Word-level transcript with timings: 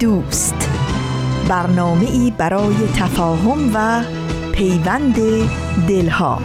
دوست. 0.00 0.70
برنامه 1.48 2.10
ای 2.10 2.32
برای 2.38 2.74
تفاهم 2.96 3.70
و 3.74 4.04
پیوند 4.52 5.16
دلها. 5.88 6.42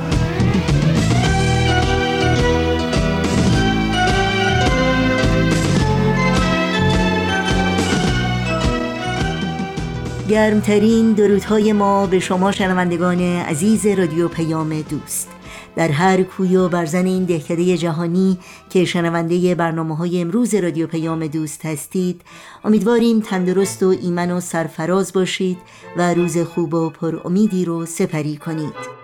گرمترین 10.29 11.13
درودهای 11.13 11.73
ما 11.73 12.05
به 12.05 12.19
شما 12.19 12.51
شنوندگان 12.51 13.21
عزیز 13.21 13.85
رادیو 13.85 14.27
پیام 14.27 14.81
دوست. 14.81 15.29
در 15.75 15.91
هر 15.91 16.23
کوی 16.23 16.55
و 16.55 16.69
برزن 16.69 17.05
این 17.05 17.23
دهکده 17.23 17.77
جهانی 17.77 18.37
که 18.69 18.85
شنونده 18.85 19.55
برنامه 19.55 19.97
های 19.97 20.21
امروز 20.21 20.55
رادیو 20.55 20.87
پیام 20.87 21.27
دوست 21.27 21.65
هستید 21.65 22.21
امیدواریم 22.63 23.19
تندرست 23.19 23.83
و 23.83 23.87
ایمن 23.87 24.31
و 24.31 24.39
سرفراز 24.39 25.13
باشید 25.13 25.57
و 25.97 26.13
روز 26.13 26.37
خوب 26.37 26.73
و 26.73 26.89
پر 26.89 27.19
امیدی 27.25 27.65
رو 27.65 27.85
سپری 27.85 28.37
کنید. 28.37 29.02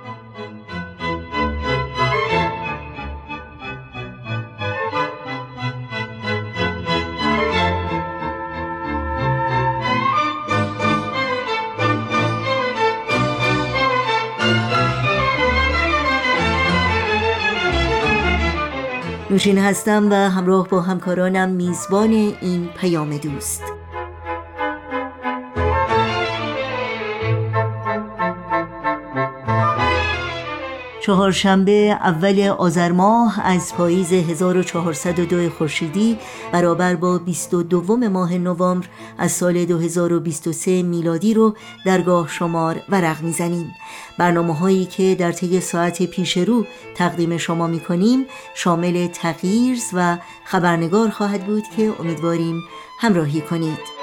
نوشین 19.31 19.57
هستم 19.57 20.11
و 20.11 20.13
همراه 20.13 20.67
با 20.67 20.81
همکارانم 20.81 21.49
میزبان 21.49 22.11
این 22.41 22.69
پیام 22.77 23.17
دوست. 23.17 23.68
چهارشنبه 31.09 31.97
اول 32.01 32.47
آذر 32.57 32.91
ماه 32.91 33.47
از 33.47 33.75
پاییز 33.75 34.13
1402 34.13 35.49
خورشیدی 35.49 36.17
برابر 36.51 36.95
با 36.95 37.17
22 37.17 37.97
ماه 37.97 38.37
نوامبر 38.37 38.87
از 39.17 39.31
سال 39.31 39.65
2023 39.65 40.83
میلادی 40.83 41.33
رو 41.33 41.55
درگاه 41.85 42.27
شمار 42.27 42.81
ورق 42.89 43.21
می‌زنیم. 43.21 43.75
برنامه 44.17 44.55
هایی 44.55 44.85
که 44.85 45.15
در 45.19 45.31
طی 45.31 45.59
ساعت 45.59 46.03
پیش 46.03 46.37
رو 46.37 46.65
تقدیم 46.95 47.37
شما 47.37 47.67
می 47.67 47.79
کنیم 47.79 48.25
شامل 48.55 49.07
تغییرز 49.07 49.83
و 49.93 50.17
خبرنگار 50.45 51.09
خواهد 51.09 51.45
بود 51.45 51.63
که 51.77 51.93
امیدواریم 51.99 52.63
همراهی 52.99 53.41
کنید. 53.41 53.99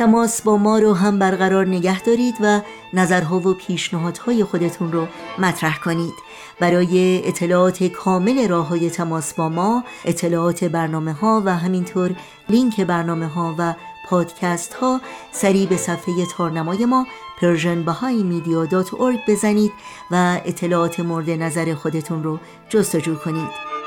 تماس 0.00 0.42
با 0.42 0.56
ما 0.56 0.78
رو 0.78 0.94
هم 0.94 1.18
برقرار 1.18 1.66
نگه 1.66 2.02
دارید 2.02 2.34
و 2.40 2.60
نظرها 2.94 3.38
و 3.38 3.54
پیشنهادهای 3.54 4.44
خودتون 4.44 4.92
رو 4.92 5.06
مطرح 5.38 5.78
کنید. 5.78 6.14
برای 6.60 7.20
اطلاعات 7.28 7.84
کامل 7.84 8.48
راه 8.48 8.68
های 8.68 8.90
تماس 8.90 9.34
با 9.34 9.48
ما 9.48 9.84
اطلاعات 10.04 10.64
برنامه 10.64 11.12
ها 11.12 11.42
و 11.44 11.56
همینطور 11.56 12.14
لینک 12.48 12.80
برنامه 12.80 13.26
ها 13.26 13.54
و 13.58 13.74
پادکست 14.08 14.74
ها 14.74 15.00
سریع 15.32 15.66
به 15.66 15.76
صفحه 15.76 16.26
تارنمای 16.36 16.84
ما 16.84 17.06
persianbahaimedia.org 17.40 19.30
بزنید 19.30 19.72
و 20.10 20.40
اطلاعات 20.44 21.00
مورد 21.00 21.30
نظر 21.30 21.74
خودتون 21.74 22.22
رو 22.22 22.38
جستجو 22.68 23.14
کنید. 23.14 23.79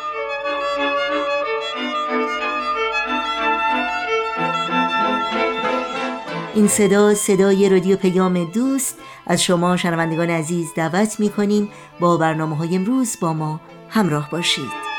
این 6.56 6.68
صدا 6.68 7.14
صدای 7.14 7.70
رادیو 7.70 7.96
پیام 7.96 8.44
دوست. 8.44 8.98
از 9.28 9.44
شما 9.44 9.78
شنوندگان 9.78 10.30
عزیز 10.30 10.68
دعوت 10.76 11.20
می 11.20 11.30
کنیم 11.30 11.70
با 12.00 12.18
برنامه 12.18 12.58
های 12.58 12.76
امروز 12.76 13.18
با 13.22 13.34
ما 13.34 13.60
همراه 13.90 14.30
باشید. 14.30 14.93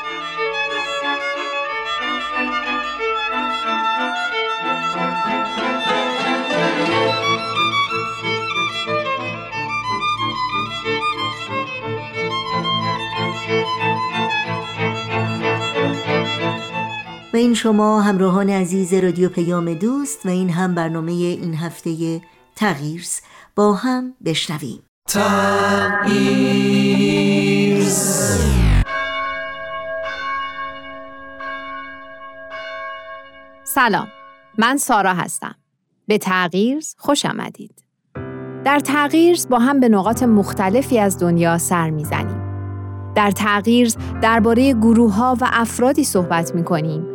این 17.45 17.53
شما 17.53 18.01
همراهان 18.01 18.49
عزیز 18.49 18.93
رادیو 18.93 19.29
پیام 19.29 19.73
دوست 19.73 20.25
و 20.25 20.29
این 20.29 20.49
هم 20.49 20.75
برنامه 20.75 21.11
این 21.11 21.53
هفته 21.53 22.21
تغییرز 22.55 23.19
با 23.55 23.73
هم 23.73 24.13
بشنویم. 24.25 24.79
تغییرز 25.09 26.15
سلام 33.63 34.07
من 34.57 34.77
سارا 34.77 35.13
هستم. 35.13 35.55
به 36.07 36.17
تغییرز 36.17 36.95
خوش 36.97 37.25
آمدید. 37.25 37.83
در 38.63 38.79
تغییرز 38.79 39.49
با 39.49 39.59
هم 39.59 39.79
به 39.79 39.89
نقاط 39.89 40.23
مختلفی 40.23 40.99
از 40.99 41.19
دنیا 41.19 41.57
سر 41.57 41.89
می‌زنیم. 41.89 42.45
در 43.15 43.31
تغییرز 43.31 43.97
درباره 44.21 44.73
گروه 44.73 45.13
ها 45.13 45.37
و 45.41 45.49
افرادی 45.53 46.03
صحبت 46.03 46.55
می 46.55 46.63
کنیم 46.63 47.14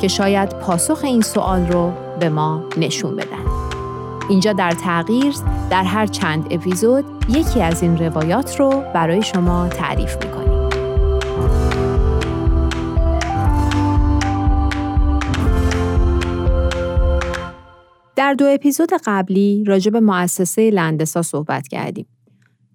که 0.00 0.08
شاید 0.08 0.48
پاسخ 0.58 1.00
این 1.04 1.22
سوال 1.22 1.66
رو 1.66 1.92
به 2.20 2.28
ما 2.28 2.64
نشون 2.76 3.16
بدن. 3.16 3.46
اینجا 4.28 4.52
در 4.52 4.70
تغییر 4.70 5.34
در 5.70 5.84
هر 5.84 6.06
چند 6.06 6.46
اپیزود 6.50 7.04
یکی 7.28 7.62
از 7.62 7.82
این 7.82 7.98
روایات 7.98 8.60
رو 8.60 8.82
برای 8.94 9.22
شما 9.22 9.68
تعریف 9.68 10.16
می‌کنیم. 10.24 10.46
در 18.16 18.34
دو 18.34 18.44
اپیزود 18.44 18.88
قبلی 19.06 19.64
راجع 19.66 19.90
به 19.90 20.00
مؤسسه 20.00 20.70
لندسا 20.70 21.22
صحبت 21.22 21.68
کردیم. 21.68 22.06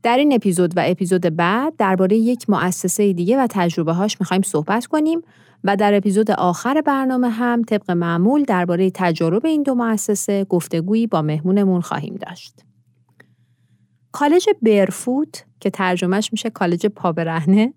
در 0.03 0.17
این 0.17 0.33
اپیزود 0.33 0.77
و 0.77 0.83
اپیزود 0.85 1.21
بعد 1.21 1.73
درباره 1.77 2.17
یک 2.17 2.49
مؤسسه 2.49 3.13
دیگه 3.13 3.37
و 3.37 3.47
تجربه 3.49 3.93
هاش 3.93 4.17
می‌خوایم 4.19 4.41
صحبت 4.41 4.85
کنیم 4.85 5.21
و 5.63 5.75
در 5.75 5.93
اپیزود 5.93 6.31
آخر 6.31 6.81
برنامه 6.81 7.29
هم 7.29 7.63
طبق 7.63 7.91
معمول 7.91 8.43
درباره 8.43 8.91
تجارب 8.93 9.45
این 9.45 9.63
دو 9.63 9.75
مؤسسه 9.75 10.43
گفتگویی 10.43 11.07
با 11.07 11.21
مهمونمون 11.21 11.81
خواهیم 11.81 12.15
داشت. 12.15 12.53
کالج 14.11 14.45
برفوت 14.61 15.45
که 15.59 15.69
ترجمهش 15.69 16.29
میشه 16.31 16.49
کالج 16.49 16.85
پابرهنه 16.85 17.73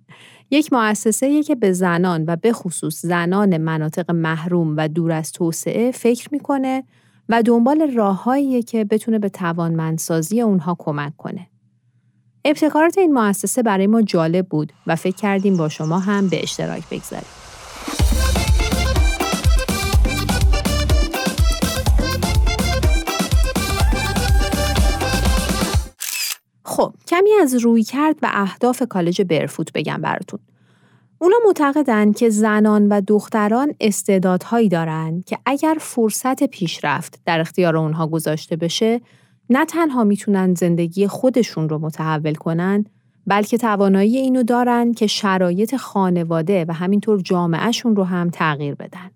یک 0.50 0.72
مؤسسه 0.72 1.42
که 1.42 1.54
به 1.54 1.72
زنان 1.72 2.24
و 2.26 2.36
به 2.36 2.52
خصوص 2.52 3.06
زنان 3.06 3.58
مناطق 3.58 4.10
محروم 4.10 4.76
و 4.76 4.88
دور 4.88 5.12
از 5.12 5.32
توسعه 5.32 5.90
فکر 5.90 6.28
می‌کنه 6.32 6.84
و 7.28 7.42
دنبال 7.42 7.90
راههایی 7.90 8.62
که 8.62 8.84
بتونه 8.84 9.18
به 9.18 9.28
توانمندسازی 9.28 10.40
اونها 10.40 10.76
کمک 10.78 11.16
کنه. 11.16 11.46
ابتکارات 12.46 12.98
این 12.98 13.12
مؤسسه 13.12 13.62
برای 13.62 13.86
ما 13.86 14.02
جالب 14.02 14.46
بود 14.48 14.72
و 14.86 14.96
فکر 14.96 15.16
کردیم 15.16 15.56
با 15.56 15.68
شما 15.68 15.98
هم 15.98 16.28
به 16.28 16.42
اشتراک 16.42 16.82
بگذاریم. 16.90 17.26
خب 26.64 26.94
کمی 27.06 27.30
از 27.42 27.54
روی 27.54 27.82
کرد 27.82 28.16
و 28.22 28.30
اهداف 28.32 28.82
کالج 28.88 29.22
برفوت 29.22 29.72
بگم 29.72 30.00
براتون. 30.00 30.40
اونا 31.18 31.36
معتقدند 31.46 32.16
که 32.16 32.30
زنان 32.30 32.88
و 32.88 33.00
دختران 33.00 33.74
استعدادهایی 33.80 34.68
دارند 34.68 35.24
که 35.24 35.38
اگر 35.46 35.76
فرصت 35.80 36.44
پیشرفت 36.44 37.20
در 37.24 37.40
اختیار 37.40 37.76
اونها 37.76 38.06
گذاشته 38.06 38.56
بشه 38.56 39.00
نه 39.50 39.64
تنها 39.64 40.04
می‌تونن 40.04 40.54
زندگی 40.54 41.06
خودشون 41.06 41.68
رو 41.68 41.78
متحول 41.78 42.34
کنن 42.34 42.84
بلکه 43.26 43.58
توانایی 43.58 44.16
اینو 44.16 44.42
دارن 44.42 44.92
که 44.92 45.06
شرایط 45.06 45.76
خانواده 45.76 46.64
و 46.68 46.72
همینطور 46.72 47.20
جامعهشون 47.20 47.96
رو 47.96 48.04
هم 48.04 48.30
تغییر 48.30 48.74
بدن. 48.74 49.10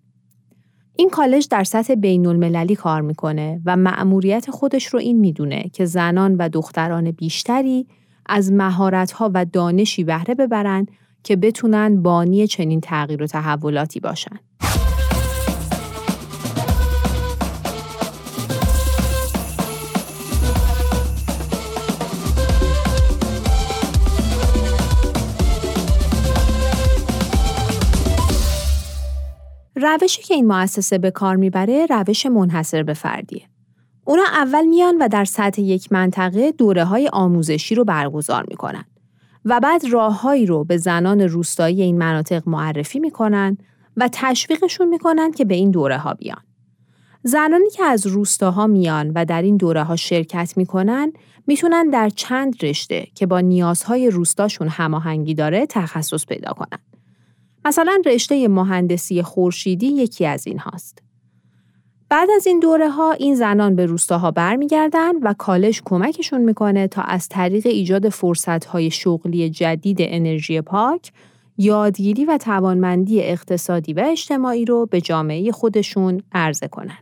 این 0.97 1.11
کالج 1.11 1.49
در 1.51 1.65
سطح 1.65 1.95
بین 1.95 2.27
المللی 2.27 2.77
کار 2.77 3.01
می‌کنه 3.01 3.61
و 3.65 3.77
مأموریت 3.77 4.51
خودش 4.51 4.87
رو 4.87 4.99
این 4.99 5.21
می‌دونه 5.21 5.71
که 5.73 5.85
زنان 5.85 6.37
و 6.37 6.49
دختران 6.49 7.11
بیشتری 7.11 7.87
از 8.27 8.53
مهارت‌ها 8.53 9.31
و 9.35 9.45
دانشی 9.45 10.05
بهره 10.05 10.35
ببرن 10.35 10.87
که 11.23 11.37
بتونن 11.37 12.03
بانی 12.03 12.47
چنین 12.47 12.81
تغییر 12.81 13.23
و 13.23 13.27
تحولاتی 13.27 14.01
باشن. 14.01 14.39
روشی 29.79 30.23
که 30.23 30.35
این 30.35 30.47
مؤسسه 30.47 30.99
به 30.99 31.11
کار 31.11 31.37
می‌بره 31.37 31.87
روش 31.87 32.27
منحصر 32.27 32.83
به 32.83 32.95
فردیه. 32.95 33.43
اونا 34.05 34.23
اول 34.33 34.67
میان 34.67 34.99
و 35.01 35.09
در 35.09 35.25
سطح 35.25 35.63
یک 35.63 35.93
منطقه 35.93 36.53
دوره 36.53 36.85
های 36.85 37.09
آموزشی 37.13 37.75
رو 37.75 37.85
برگزار 37.85 38.45
می‌کنن 38.49 38.85
و 39.45 39.61
بعد 39.61 39.85
راههایی 39.85 40.47
رو 40.47 40.65
به 40.65 40.77
زنان 40.77 41.21
روستایی 41.21 41.83
این 41.83 41.99
مناطق 41.99 42.49
معرفی 42.49 42.99
می‌کنن 42.99 43.59
و 43.97 44.09
تشویقشون 44.13 44.89
می‌کنن 44.89 45.33
که 45.33 45.45
به 45.45 45.55
این 45.55 45.71
دوره 45.71 45.99
ها 45.99 46.15
بیان. 46.15 46.43
زنانی 47.23 47.71
که 47.71 47.85
از 47.85 48.07
روستاها 48.07 48.67
میان 48.67 49.13
و 49.15 49.25
در 49.25 49.43
این 49.43 49.57
دوره 49.57 49.83
ها 49.83 49.97
شرکت 49.97 50.53
می‌کنن 50.57 51.13
می‌تونن 51.47 51.91
در 51.91 52.09
چند 52.09 52.65
رشته 52.65 53.07
که 53.15 53.27
با 53.27 53.41
نیازهای 53.41 54.11
روستاشون 54.11 54.69
هماهنگی 54.69 55.35
داره 55.35 55.67
تخصص 55.67 56.27
پیدا 56.27 56.53
کنن. 56.53 56.79
مثلا 57.69 58.03
رشته 58.06 58.49
مهندسی 58.49 59.23
خورشیدی 59.23 59.87
یکی 59.87 60.26
از 60.26 60.47
این 60.47 60.59
هاست. 60.59 61.03
بعد 62.09 62.29
از 62.37 62.47
این 62.47 62.61
دوره 62.61 62.88
ها 62.91 63.12
این 63.12 63.35
زنان 63.35 63.76
به 63.76 63.87
روستاها 63.87 64.31
برمیگردن 64.31 65.17
و 65.23 65.35
کالج 65.38 65.82
کمکشون 65.85 66.41
می‌کنه 66.41 66.88
تا 66.88 67.03
از 67.03 67.29
طریق 67.29 67.67
ایجاد 67.67 68.09
فرصت 68.09 68.65
های 68.65 68.91
شغلی 68.91 69.50
جدید 69.50 69.97
انرژی 70.00 70.61
پاک 70.61 71.12
یادگیری 71.59 72.25
و 72.25 72.38
توانمندی 72.38 73.23
اقتصادی 73.23 73.93
و 73.93 74.05
اجتماعی 74.06 74.64
رو 74.64 74.87
به 74.87 75.00
جامعه 75.00 75.53
خودشون 75.53 76.23
عرضه 76.32 76.69
کنن. 76.69 76.99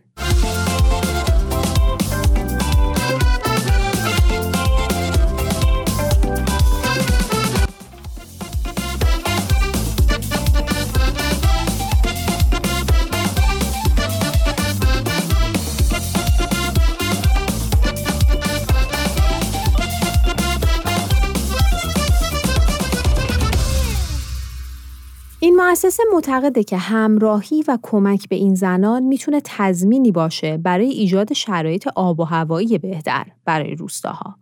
مؤسسه 25.70 26.02
معتقده 26.12 26.64
که 26.64 26.76
همراهی 26.76 27.64
و 27.68 27.78
کمک 27.82 28.28
به 28.28 28.36
این 28.36 28.54
زنان 28.54 29.02
می‌تونه 29.02 29.40
تضمینی 29.44 30.12
باشه 30.12 30.56
برای 30.56 30.88
ایجاد 30.88 31.32
شرایط 31.32 31.88
آب 31.94 32.20
و 32.20 32.24
هوایی 32.24 32.78
بهتر 32.78 33.26
برای 33.44 33.74
روستاها. 33.74 34.36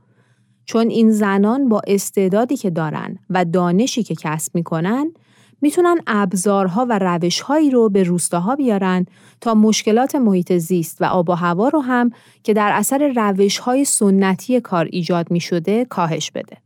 چون 0.64 0.90
این 0.90 1.10
زنان 1.10 1.68
با 1.68 1.80
استعدادی 1.86 2.56
که 2.56 2.70
دارن 2.70 3.18
و 3.30 3.44
دانشی 3.44 4.02
که 4.02 4.14
کسب 4.14 4.54
می‌کنن 4.54 5.12
می‌تونن 5.60 5.98
ابزارها 6.06 6.86
و 6.90 6.98
روشهایی 6.98 7.70
رو 7.70 7.88
به 7.88 8.02
روستاها 8.02 8.56
بیارن 8.56 9.06
تا 9.40 9.54
مشکلات 9.54 10.14
محیط 10.14 10.52
زیست 10.52 11.02
و 11.02 11.04
آب 11.04 11.28
و 11.28 11.32
هوا 11.32 11.68
رو 11.68 11.80
هم 11.80 12.10
که 12.42 12.54
در 12.54 12.70
اثر 12.72 13.12
روشهای 13.16 13.84
سنتی 13.84 14.60
کار 14.60 14.88
ایجاد 14.92 15.30
می 15.30 15.40
شده 15.40 15.84
کاهش 15.84 16.30
بده. 16.30 16.63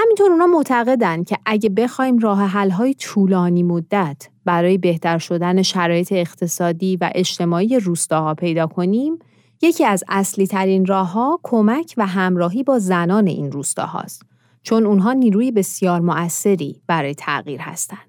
همینطور 0.00 0.30
اونا 0.30 0.46
معتقدن 0.46 1.24
که 1.24 1.38
اگه 1.46 1.68
بخوایم 1.68 2.18
راه 2.18 2.42
حل‌های 2.42 2.94
طولانی 2.94 3.62
مدت 3.62 4.28
برای 4.44 4.78
بهتر 4.78 5.18
شدن 5.18 5.62
شرایط 5.62 6.12
اقتصادی 6.12 6.96
و 6.96 7.10
اجتماعی 7.14 7.78
روستاها 7.78 8.34
پیدا 8.34 8.66
کنیم، 8.66 9.18
یکی 9.62 9.84
از 9.84 10.04
اصلی 10.08 10.46
ترین 10.46 10.86
راه 10.86 11.12
ها 11.12 11.40
کمک 11.42 11.94
و 11.96 12.06
همراهی 12.06 12.62
با 12.62 12.78
زنان 12.78 13.26
این 13.26 13.52
روستاهاست 13.52 14.22
چون 14.62 14.86
اونها 14.86 15.12
نیروی 15.12 15.50
بسیار 15.50 16.00
مؤثری 16.00 16.82
برای 16.86 17.14
تغییر 17.14 17.60
هستند. 17.60 18.08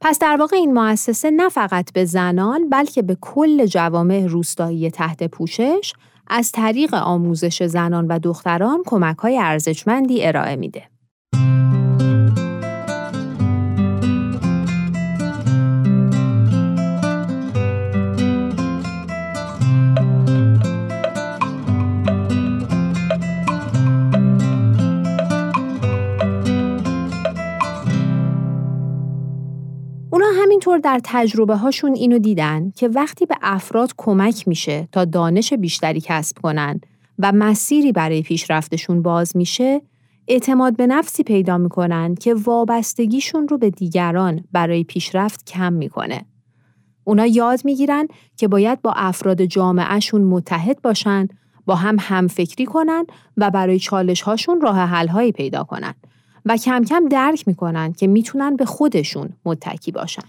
پس 0.00 0.18
در 0.18 0.36
واقع 0.36 0.56
این 0.56 0.72
مؤسسه 0.72 1.30
نه 1.30 1.48
فقط 1.48 1.92
به 1.92 2.04
زنان 2.04 2.68
بلکه 2.68 3.02
به 3.02 3.16
کل 3.20 3.66
جوامع 3.66 4.26
روستایی 4.26 4.90
تحت 4.90 5.22
پوشش 5.22 5.92
از 6.26 6.52
طریق 6.52 6.94
آموزش 6.94 7.62
زنان 7.62 8.06
و 8.06 8.18
دختران 8.18 8.82
کمک 8.86 9.18
های 9.18 9.38
ارزشمندی 9.38 10.26
ارائه 10.26 10.56
میده. 10.56 10.93
همینطور 30.64 30.92
در 30.92 31.00
تجربه 31.04 31.56
هاشون 31.56 31.94
اینو 31.94 32.18
دیدن 32.18 32.70
که 32.70 32.88
وقتی 32.88 33.26
به 33.26 33.36
افراد 33.42 33.92
کمک 33.96 34.48
میشه 34.48 34.88
تا 34.92 35.04
دانش 35.04 35.52
بیشتری 35.52 36.00
کسب 36.00 36.38
کنن 36.38 36.80
و 37.18 37.32
مسیری 37.32 37.92
برای 37.92 38.22
پیشرفتشون 38.22 39.02
باز 39.02 39.36
میشه 39.36 39.82
اعتماد 40.28 40.76
به 40.76 40.86
نفسی 40.86 41.22
پیدا 41.22 41.58
می‌کنن 41.58 42.14
که 42.14 42.34
وابستگیشون 42.34 43.48
رو 43.48 43.58
به 43.58 43.70
دیگران 43.70 44.44
برای 44.52 44.84
پیشرفت 44.84 45.46
کم 45.46 45.72
می‌کنه. 45.72 46.24
اونا 47.04 47.26
یاد 47.26 47.60
می‌گیرن 47.64 48.08
که 48.36 48.48
باید 48.48 48.82
با 48.82 48.92
افراد 48.96 49.44
جامعهشون 49.44 50.22
متحد 50.22 50.82
باشن، 50.82 51.28
با 51.66 51.74
هم 51.74 51.96
همفکری 52.00 52.66
کنن 52.66 53.04
و 53.36 53.50
برای 53.50 53.78
چالش 53.78 54.22
هاشون 54.22 54.60
راه 54.60 54.78
حل 54.78 55.08
هایی 55.08 55.32
پیدا 55.32 55.64
کنن 55.64 55.94
و 56.46 56.56
کم 56.56 56.84
کم 56.84 57.08
درک 57.08 57.48
می‌کنن 57.48 57.92
که 57.92 58.06
می‌تونن 58.06 58.56
به 58.56 58.64
خودشون 58.64 59.28
متکی 59.44 59.92
باشن. 59.92 60.22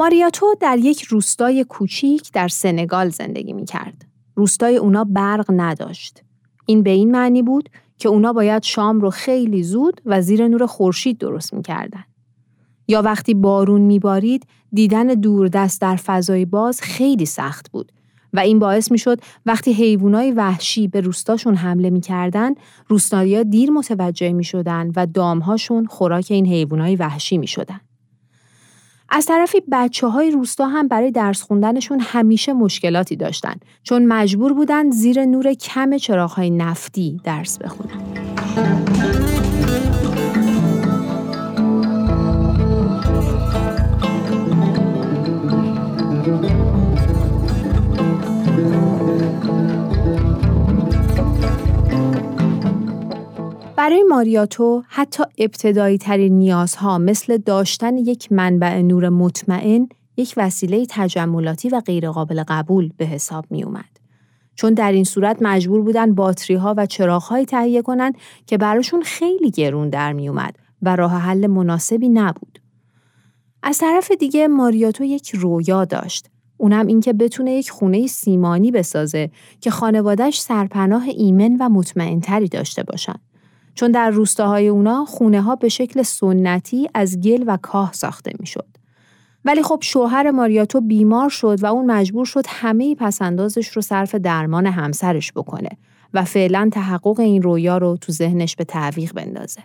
ماریاتو 0.00 0.54
در 0.60 0.78
یک 0.78 1.02
روستای 1.02 1.64
کوچیک 1.68 2.32
در 2.32 2.48
سنگال 2.48 3.08
زندگی 3.08 3.52
می 3.52 3.64
کرد. 3.64 4.06
روستای 4.34 4.76
اونا 4.76 5.04
برق 5.04 5.46
نداشت. 5.48 6.22
این 6.66 6.82
به 6.82 6.90
این 6.90 7.10
معنی 7.10 7.42
بود 7.42 7.68
که 7.98 8.08
اونا 8.08 8.32
باید 8.32 8.62
شام 8.62 9.00
رو 9.00 9.10
خیلی 9.10 9.62
زود 9.62 10.00
و 10.06 10.22
زیر 10.22 10.48
نور 10.48 10.66
خورشید 10.66 11.18
درست 11.18 11.54
می‌کردن. 11.54 12.04
یا 12.88 13.02
وقتی 13.02 13.34
بارون 13.34 13.80
میبارید 13.80 14.46
دیدن 14.72 15.06
دوردست 15.06 15.80
در 15.80 15.96
فضای 15.96 16.44
باز 16.44 16.80
خیلی 16.80 17.26
سخت 17.26 17.70
بود 17.70 17.92
و 18.32 18.40
این 18.40 18.58
باعث 18.58 18.92
می‌شد 18.92 19.20
وقتی 19.46 19.72
حیوانای 19.72 20.32
وحشی 20.32 20.88
به 20.88 21.00
روستاشون 21.00 21.54
حمله 21.54 21.90
می‌کردن 21.90 22.54
روستایا 22.88 23.42
دیر 23.42 23.70
متوجه 23.70 24.32
می‌شدن 24.32 24.92
و 24.96 25.06
دامهاشون 25.06 25.86
خوراک 25.86 26.26
این 26.30 26.46
حیوانای 26.46 26.96
وحشی 26.96 27.38
می‌شدن. 27.38 27.80
از 29.10 29.26
طرفی 29.26 29.62
بچه 29.72 30.06
های 30.06 30.30
روستا 30.30 30.66
هم 30.66 30.88
برای 30.88 31.10
درس 31.10 31.42
خوندنشون 31.42 32.00
همیشه 32.00 32.52
مشکلاتی 32.52 33.16
داشتن 33.16 33.54
چون 33.82 34.06
مجبور 34.06 34.52
بودن 34.52 34.90
زیر 34.90 35.24
نور 35.24 35.54
کم 35.54 35.96
چراغ 35.96 36.30
های 36.30 36.50
نفتی 36.50 37.20
درس 37.24 37.58
بخونن. 37.58 38.29
ماریاتو 54.08 54.82
حتی 54.88 55.22
ابتدایی 55.38 55.98
ترین 55.98 56.38
نیازها 56.38 56.98
مثل 56.98 57.36
داشتن 57.36 57.98
یک 57.98 58.32
منبع 58.32 58.82
نور 58.82 59.08
مطمئن 59.08 59.88
یک 60.16 60.34
وسیله 60.36 60.86
تجملاتی 60.88 61.68
و 61.68 61.80
غیرقابل 61.80 62.44
قبول 62.48 62.92
به 62.96 63.06
حساب 63.06 63.46
می 63.50 63.64
اومد. 63.64 64.00
چون 64.54 64.74
در 64.74 64.92
این 64.92 65.04
صورت 65.04 65.38
مجبور 65.40 65.82
بودن 65.82 66.14
باتری 66.14 66.56
ها 66.56 66.74
و 66.76 66.86
چراغ 66.86 67.22
های 67.22 67.44
تهیه 67.44 67.82
کنند 67.82 68.14
که 68.46 68.58
براشون 68.58 69.02
خیلی 69.02 69.50
گرون 69.50 69.90
در 69.90 70.12
می 70.12 70.28
اومد 70.28 70.56
و 70.82 70.96
راه 70.96 71.12
حل 71.12 71.46
مناسبی 71.46 72.08
نبود. 72.08 72.58
از 73.62 73.78
طرف 73.78 74.10
دیگه 74.10 74.48
ماریاتو 74.48 75.04
یک 75.04 75.30
رویا 75.34 75.84
داشت. 75.84 76.26
اونم 76.56 76.86
اینکه 76.86 77.12
بتونه 77.12 77.52
یک 77.52 77.70
خونه 77.70 78.06
سیمانی 78.06 78.70
بسازه 78.70 79.30
که 79.60 79.70
خانوادهش 79.70 80.40
سرپناه 80.40 81.02
ایمن 81.08 81.56
و 81.60 81.68
مطمئنتری 81.68 82.48
داشته 82.48 82.82
باشن. 82.82 83.14
چون 83.74 83.90
در 83.90 84.10
روستاهای 84.10 84.68
اونا 84.68 85.04
خونه 85.04 85.42
ها 85.42 85.56
به 85.56 85.68
شکل 85.68 86.02
سنتی 86.02 86.88
از 86.94 87.20
گل 87.20 87.44
و 87.46 87.58
کاه 87.62 87.92
ساخته 87.92 88.32
می‌شد. 88.38 88.66
ولی 89.44 89.62
خب 89.62 89.78
شوهر 89.82 90.30
ماریاتو 90.30 90.80
بیمار 90.80 91.28
شد 91.28 91.62
و 91.62 91.66
اون 91.66 91.90
مجبور 91.90 92.24
شد 92.24 92.44
همه 92.48 92.94
پسندازش 92.94 93.68
رو 93.68 93.82
صرف 93.82 94.14
درمان 94.14 94.66
همسرش 94.66 95.32
بکنه 95.32 95.70
و 96.14 96.24
فعلا 96.24 96.70
تحقق 96.72 97.20
این 97.20 97.42
رویا 97.42 97.78
رو 97.78 97.96
تو 98.00 98.12
ذهنش 98.12 98.56
به 98.56 98.64
تعویق 98.64 99.12
بندازه. 99.12 99.62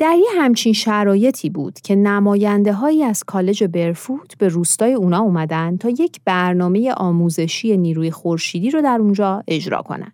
در 0.00 0.16
یه 0.16 0.42
همچین 0.42 0.72
شرایطی 0.72 1.50
بود 1.50 1.80
که 1.80 1.94
نماینده 1.94 2.72
هایی 2.72 3.04
از 3.04 3.24
کالج 3.24 3.64
برفوت 3.64 4.38
به 4.38 4.48
روستای 4.48 4.92
اونا 4.92 5.18
اومدن 5.18 5.76
تا 5.76 5.88
یک 5.88 6.20
برنامه 6.24 6.92
آموزشی 6.92 7.76
نیروی 7.76 8.10
خورشیدی 8.10 8.70
رو 8.70 8.82
در 8.82 8.98
اونجا 9.00 9.42
اجرا 9.48 9.82
کنن. 9.82 10.12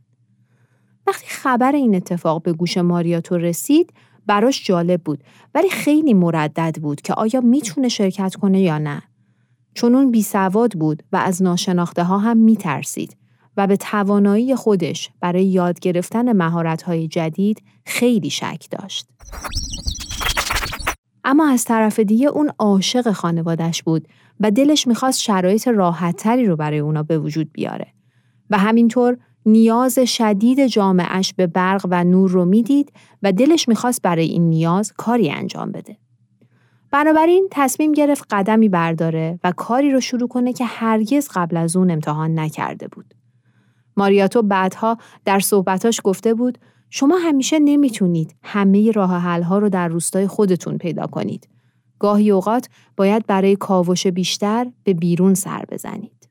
وقتی 1.07 1.26
خبر 1.26 1.73
این 1.73 1.95
اتفاق 1.95 2.43
به 2.43 2.52
گوش 2.52 2.78
ماریاتو 2.78 3.37
رسید، 3.37 3.93
براش 4.26 4.66
جالب 4.66 5.02
بود 5.02 5.25
ولی 5.55 5.71
خیلی 5.71 6.14
مردد 6.14 6.76
بود 6.83 7.00
که 7.00 7.14
آیا 7.14 7.40
می‌تونه 7.40 7.88
شرکت 7.88 8.35
کنه 8.35 8.61
یا 8.61 8.78
نه. 8.78 9.02
چون 9.75 9.95
اون 9.95 10.11
بی 10.11 10.23
سواد 10.23 10.73
بود 10.73 11.02
و 11.12 11.16
از 11.16 11.43
ناشناخته 11.43 12.05
ها 12.05 12.19
هم 12.19 12.37
میترسید 12.37 13.16
و 13.57 13.67
به 13.67 13.77
توانایی 13.77 14.55
خودش 14.55 15.11
برای 15.21 15.45
یاد 15.45 15.81
گرفتن 15.81 16.33
مهارت‌های 16.33 17.09
جدید 17.09 17.63
خیلی 17.87 18.31
شک 18.31 18.67
داشت. 18.71 19.09
اما 21.25 21.49
از 21.49 21.65
طرف 21.65 21.99
دیگه 22.01 22.27
اون 22.29 22.51
عاشق 22.59 23.13
خانوادش 23.13 23.83
بود 23.83 24.09
و 24.41 24.51
دلش 24.51 24.87
می‌خواست 24.87 25.21
شرایط 25.21 25.69
راحتتری 25.69 26.47
رو 26.47 26.57
برای 26.57 26.79
اونا 26.79 27.03
به 27.03 27.19
وجود 27.19 27.53
بیاره. 27.53 27.87
و 28.51 28.59
همینطور 28.59 29.17
نیاز 29.47 29.99
شدید 29.99 30.67
جامعش 30.67 31.35
به 31.35 31.47
برق 31.47 31.87
و 31.91 32.05
نور 32.05 32.31
رو 32.31 32.45
می‌دید 32.45 32.93
و 33.23 33.33
دلش 33.33 33.69
می‌خواست 33.69 34.03
برای 34.03 34.27
این 34.27 34.49
نیاز 34.49 34.93
کاری 34.93 35.31
انجام 35.31 35.73
بده. 35.73 35.97
بنابراین 36.91 37.49
تصمیم 37.51 37.93
گرفت 37.93 38.27
قدمی 38.31 38.69
برداره 38.69 39.39
و 39.45 39.53
کاری 39.53 39.91
رو 39.91 40.01
شروع 40.01 40.29
کنه 40.29 40.53
که 40.53 40.65
هرگز 40.65 41.29
قبل 41.35 41.57
از 41.57 41.77
اون 41.77 41.91
امتحان 41.91 42.39
نکرده 42.39 42.89
بود. 42.89 43.16
ماریاتو 43.97 44.43
بعدها 44.43 44.99
در 45.25 45.41
صحبتاش 45.41 46.00
گفته 46.05 46.35
بود 46.35 46.59
شما 46.91 47.17
همیشه 47.17 47.59
نمی‌تونید 47.59 48.37
همه 48.43 48.91
راه 48.91 49.19
حل 49.19 49.43
ها 49.43 49.59
رو 49.59 49.69
در 49.69 49.88
روستای 49.88 50.26
خودتون 50.26 50.79
پیدا 50.79 51.07
کنید. 51.07 51.49
گاهی 51.99 52.31
اوقات 52.31 52.69
باید 52.97 53.26
برای 53.26 53.57
کاوش 53.57 54.07
بیشتر 54.07 54.67
به 54.85 54.95
بیرون 54.95 55.35
سر 55.35 55.65
بزنید. 55.71 56.29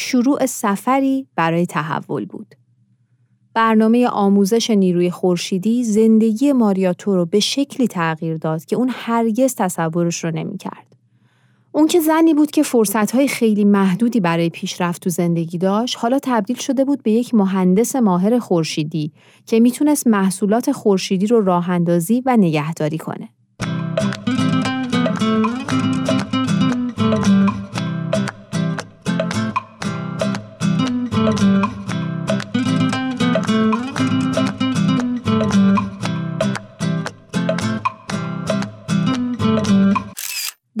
شروع 0.00 0.46
سفری 0.46 1.26
برای 1.36 1.66
تحول 1.66 2.26
بود. 2.26 2.54
برنامه 3.54 4.08
آموزش 4.08 4.70
نیروی 4.70 5.10
خورشیدی 5.10 5.84
زندگی 5.84 6.52
ماریاتو 6.52 7.16
رو 7.16 7.26
به 7.26 7.40
شکلی 7.40 7.88
تغییر 7.88 8.36
داد 8.36 8.64
که 8.64 8.76
اون 8.76 8.90
هرگز 8.92 9.54
تصورش 9.54 10.24
رو 10.24 10.30
نمی‌کرد. 10.30 10.96
اون 11.72 11.86
که 11.86 12.00
زنی 12.00 12.34
بود 12.34 12.50
که 12.50 12.62
فرصتهای 12.62 13.28
خیلی 13.28 13.64
محدودی 13.64 14.20
برای 14.20 14.50
پیشرفت 14.50 15.02
تو 15.02 15.10
زندگی 15.10 15.58
داشت، 15.58 15.96
حالا 15.98 16.18
تبدیل 16.22 16.56
شده 16.56 16.84
بود 16.84 17.02
به 17.02 17.10
یک 17.10 17.34
مهندس 17.34 17.96
ماهر 17.96 18.38
خورشیدی 18.38 19.12
که 19.46 19.60
می‌تونست 19.60 20.06
محصولات 20.06 20.72
خورشیدی 20.72 21.26
رو 21.26 21.40
راه 21.40 21.70
اندازی 21.70 22.22
و 22.26 22.36
نگهداری 22.36 22.98
کنه. 22.98 23.28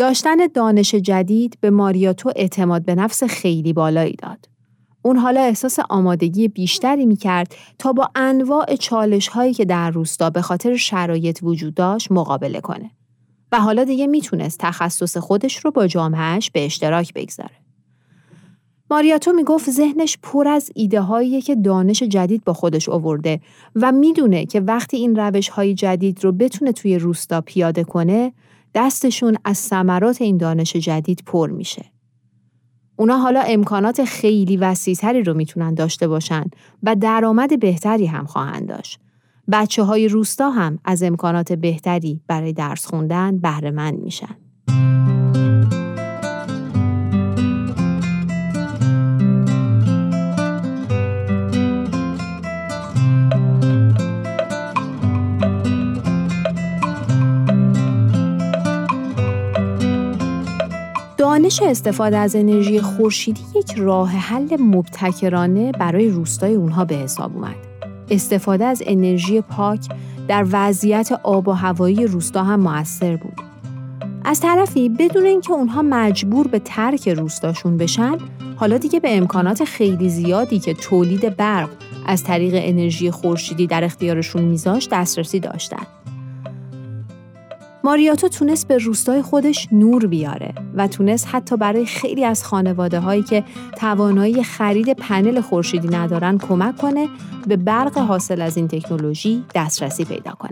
داشتن 0.00 0.36
دانش 0.54 0.94
جدید 0.94 1.58
به 1.60 1.70
ماریاتو 1.70 2.32
اعتماد 2.36 2.84
به 2.84 2.94
نفس 2.94 3.24
خیلی 3.24 3.72
بالایی 3.72 4.16
داد. 4.22 4.48
اون 5.02 5.16
حالا 5.16 5.40
احساس 5.40 5.78
آمادگی 5.88 6.48
بیشتری 6.48 7.06
می 7.06 7.16
کرد 7.16 7.54
تا 7.78 7.92
با 7.92 8.08
انواع 8.14 8.76
چالش 8.76 9.28
هایی 9.28 9.54
که 9.54 9.64
در 9.64 9.90
روستا 9.90 10.30
به 10.30 10.42
خاطر 10.42 10.76
شرایط 10.76 11.38
وجود 11.42 11.74
داشت 11.74 12.12
مقابله 12.12 12.60
کنه. 12.60 12.90
و 13.52 13.60
حالا 13.60 13.84
دیگه 13.84 14.06
می‌تونست 14.06 14.58
تخصص 14.58 15.16
خودش 15.16 15.56
رو 15.56 15.70
با 15.70 15.86
جامعهش 15.86 16.50
به 16.50 16.64
اشتراک 16.64 17.14
بگذاره. 17.14 17.56
ماریاتو 18.90 19.32
می‌گفت 19.32 19.70
ذهنش 19.70 20.18
پر 20.22 20.48
از 20.48 20.70
ایده 20.74 21.00
هایی 21.00 21.42
که 21.42 21.54
دانش 21.54 22.02
جدید 22.02 22.44
با 22.44 22.52
خودش 22.52 22.88
آورده 22.88 23.40
و 23.74 23.92
می‌دونه 23.92 24.46
که 24.46 24.60
وقتی 24.60 24.96
این 24.96 25.16
روش 25.16 25.48
های 25.48 25.74
جدید 25.74 26.24
رو 26.24 26.32
بتونه 26.32 26.72
توی 26.72 26.98
روستا 26.98 27.40
پیاده 27.40 27.84
کنه 27.84 28.32
دستشون 28.74 29.36
از 29.44 29.58
ثمرات 29.58 30.22
این 30.22 30.36
دانش 30.36 30.76
جدید 30.76 31.22
پر 31.26 31.50
میشه. 31.50 31.84
اونا 32.96 33.18
حالا 33.18 33.40
امکانات 33.40 34.04
خیلی 34.04 34.56
وسیعتری 34.56 35.22
رو 35.22 35.34
می‌تونن 35.34 35.74
داشته 35.74 36.08
باشن 36.08 36.44
و 36.82 36.96
درآمد 36.96 37.60
بهتری 37.60 38.06
هم 38.06 38.24
خواهند 38.24 38.68
داشت. 38.68 39.00
بچه 39.52 39.82
های 39.82 40.08
روستا 40.08 40.50
هم 40.50 40.78
از 40.84 41.02
امکانات 41.02 41.52
بهتری 41.52 42.20
برای 42.26 42.52
درس 42.52 42.86
خوندن 42.86 43.38
بهره 43.38 43.70
میشن. 43.90 44.36
دانش 61.50 61.62
استفاده 61.62 62.16
از 62.16 62.36
انرژی 62.36 62.80
خورشیدی 62.80 63.40
یک 63.54 63.72
راه 63.76 64.10
حل 64.10 64.56
مبتکرانه 64.60 65.72
برای 65.72 66.08
روستای 66.08 66.54
اونها 66.54 66.84
به 66.84 66.94
حساب 66.94 67.36
اومد. 67.36 67.54
استفاده 68.10 68.64
از 68.64 68.82
انرژی 68.86 69.40
پاک 69.40 69.80
در 70.28 70.46
وضعیت 70.52 71.12
آب 71.22 71.48
و 71.48 71.52
هوایی 71.52 72.06
روستا 72.06 72.44
هم 72.44 72.60
موثر 72.60 73.16
بود. 73.16 73.32
از 74.24 74.40
طرفی 74.40 74.88
بدون 74.88 75.24
اینکه 75.24 75.52
اونها 75.52 75.82
مجبور 75.82 76.48
به 76.48 76.58
ترک 76.58 77.08
روستاشون 77.08 77.76
بشن، 77.76 78.16
حالا 78.56 78.78
دیگه 78.78 79.00
به 79.00 79.16
امکانات 79.16 79.64
خیلی 79.64 80.08
زیادی 80.08 80.58
که 80.58 80.74
تولید 80.74 81.36
برق 81.36 81.70
از 82.06 82.24
طریق 82.24 82.54
انرژی 82.56 83.10
خورشیدی 83.10 83.66
در 83.66 83.84
اختیارشون 83.84 84.42
میذاشت 84.42 84.90
دسترسی 84.92 85.40
داشتند. 85.40 85.86
ماریاتو 87.84 88.28
تونست 88.28 88.68
به 88.68 88.78
روستای 88.78 89.22
خودش 89.22 89.68
نور 89.72 90.06
بیاره 90.06 90.54
و 90.74 90.88
تونست 90.88 91.28
حتی 91.30 91.56
برای 91.56 91.86
خیلی 91.86 92.24
از 92.24 92.44
خانواده 92.44 93.00
هایی 93.00 93.22
که 93.22 93.44
توانایی 93.76 94.42
خرید 94.42 94.90
پنل 94.90 95.40
خورشیدی 95.40 95.88
ندارن 95.88 96.38
کمک 96.38 96.76
کنه 96.76 97.08
به 97.46 97.56
برق 97.56 97.98
حاصل 97.98 98.40
از 98.40 98.56
این 98.56 98.68
تکنولوژی 98.68 99.44
دسترسی 99.54 100.04
پیدا 100.04 100.32
کنه. 100.32 100.50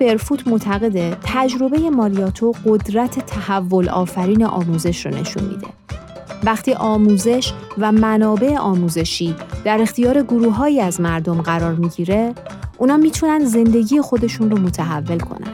برفوت 0.00 0.48
معتقده 0.48 1.16
تجربه 1.24 1.90
ماریاتو 1.90 2.52
قدرت 2.66 3.26
تحول 3.26 3.88
آفرین 3.88 4.44
آموزش 4.44 5.06
رو 5.06 5.14
نشون 5.14 5.44
میده. 5.44 5.66
وقتی 6.44 6.72
آموزش 6.72 7.52
و 7.78 7.92
منابع 7.92 8.56
آموزشی 8.56 9.34
در 9.64 9.82
اختیار 9.82 10.22
گروههایی 10.22 10.80
از 10.80 11.00
مردم 11.00 11.42
قرار 11.42 11.74
می‌گیره، 11.74 12.34
اونا 12.78 12.96
می‌تونن 12.96 13.44
زندگی 13.44 14.00
خودشون 14.00 14.50
رو 14.50 14.58
متحول 14.58 15.18
کنن. 15.18 15.52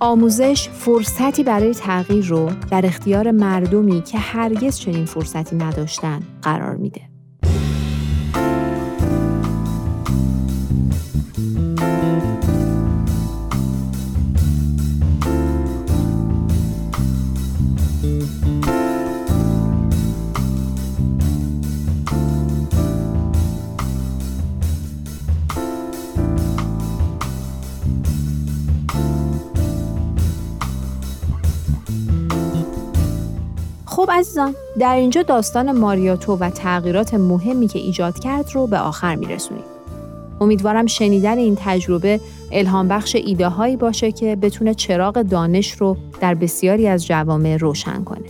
آموزش 0.00 0.68
فرصتی 0.68 1.42
برای 1.42 1.74
تغییر 1.74 2.24
رو 2.24 2.50
در 2.70 2.86
اختیار 2.86 3.30
مردمی 3.30 4.02
که 4.02 4.18
هرگز 4.18 4.78
چنین 4.78 5.04
فرصتی 5.04 5.56
نداشتن 5.56 6.22
قرار 6.42 6.76
میده. 6.76 7.13
عزیزان 34.14 34.54
در 34.78 34.94
اینجا 34.94 35.22
داستان 35.22 35.72
ماریاتو 35.72 36.36
و 36.36 36.50
تغییرات 36.50 37.14
مهمی 37.14 37.68
که 37.68 37.78
ایجاد 37.78 38.18
کرد 38.18 38.50
رو 38.52 38.66
به 38.66 38.78
آخر 38.78 39.14
میرسونیم. 39.14 39.64
امیدوارم 40.40 40.86
شنیدن 40.86 41.38
این 41.38 41.56
تجربه 41.60 42.20
الهام 42.52 42.88
بخش 42.88 43.16
ایده 43.16 43.48
هایی 43.48 43.76
باشه 43.76 44.12
که 44.12 44.36
بتونه 44.36 44.74
چراغ 44.74 45.22
دانش 45.22 45.72
رو 45.72 45.96
در 46.20 46.34
بسیاری 46.34 46.88
از 46.88 47.06
جوامع 47.06 47.56
روشن 47.56 48.04
کنه. 48.04 48.28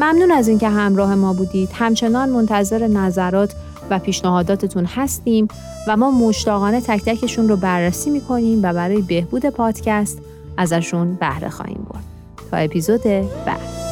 ممنون 0.00 0.30
از 0.30 0.48
اینکه 0.48 0.68
همراه 0.68 1.14
ما 1.14 1.32
بودید. 1.32 1.68
همچنان 1.72 2.28
منتظر 2.28 2.86
نظرات 2.86 3.54
و 3.90 3.98
پیشنهاداتتون 3.98 4.84
هستیم 4.84 5.48
و 5.86 5.96
ما 5.96 6.10
مشتاقانه 6.10 6.80
تک 6.80 7.04
تکشون 7.04 7.48
رو 7.48 7.56
بررسی 7.56 8.10
می‌کنیم 8.10 8.60
و 8.62 8.72
برای 8.72 9.02
بهبود 9.02 9.46
پادکست 9.46 10.18
ازشون 10.56 11.14
بهره 11.14 11.48
خواهیم 11.48 11.86
برد. 11.90 12.04
تا 12.50 12.56
اپیزود 12.56 13.02
بعد. 13.46 13.87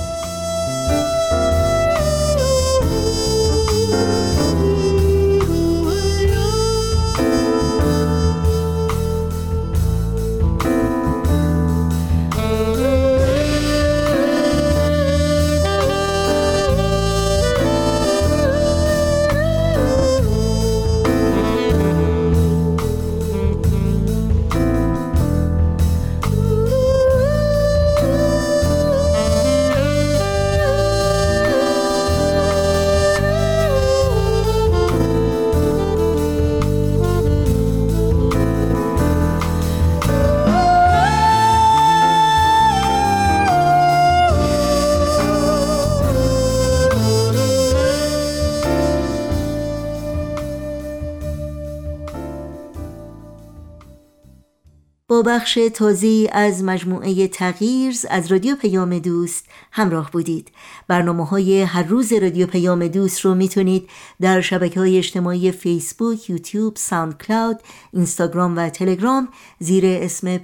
بخش 55.57 55.69
تازی 55.75 56.29
از 56.33 56.65
مجموعه 56.65 57.29
تغییرز 57.29 58.07
از 58.11 58.33
رادیو 58.33 58.57
پیام 58.57 58.99
دوست 58.99 59.45
همراه 59.73 60.11
بودید. 60.11 60.51
برنامه 60.89 61.27
های 61.27 61.63
هر 61.63 61.83
روز 61.83 62.13
رادیو 62.13 62.47
پیام 62.47 62.89
دوست 62.89 63.21
رو 63.21 63.35
می‌تونید 63.35 63.89
در 64.21 64.41
شبکه 64.41 64.81
های 64.81 64.99
اجتماعی 64.99 65.53
فیسبوک، 65.53 66.31
یوتیوب، 66.31 66.77
ساوند 66.77 67.23
کلاود، 67.23 67.61
اینستاگرام 67.93 68.57
و 68.57 68.69
تلگرام 68.69 69.29
زیر 69.59 69.85
اسم 69.87 70.41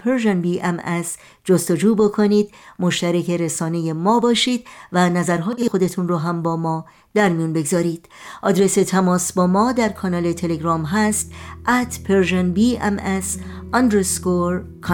ام 0.62 0.80
از 0.84 1.16
جستجو 1.44 1.94
بکنید. 1.94 2.50
مشترک 2.78 3.30
رسانه 3.30 3.92
ما 3.92 4.20
باشید 4.20 4.66
و 4.92 5.10
نظرهای 5.10 5.68
خودتون 5.68 6.08
رو 6.08 6.16
هم 6.16 6.42
با 6.42 6.56
ما 6.56 6.84
در 7.14 7.28
میون 7.28 7.52
بگذارید. 7.52 8.08
آدرس 8.42 8.74
تماس 8.74 9.32
با 9.32 9.46
ما 9.46 9.72
در 9.72 9.88
کانال 9.88 10.32
تلگرام 10.32 10.84
هست 10.84 11.32
at 11.66 12.08
persianbms 12.08 13.38
underscore 13.74 14.88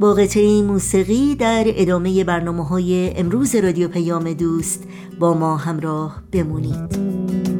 با 0.00 0.14
قطعه 0.14 0.62
موسیقی 0.62 1.34
در 1.34 1.64
ادامه 1.66 2.24
برنامه 2.24 2.64
های 2.68 3.12
امروز 3.16 3.54
رادیو 3.54 3.88
پیام 3.88 4.32
دوست 4.32 4.84
با 5.18 5.34
ما 5.34 5.56
همراه 5.56 6.22
بمونید. 6.32 7.57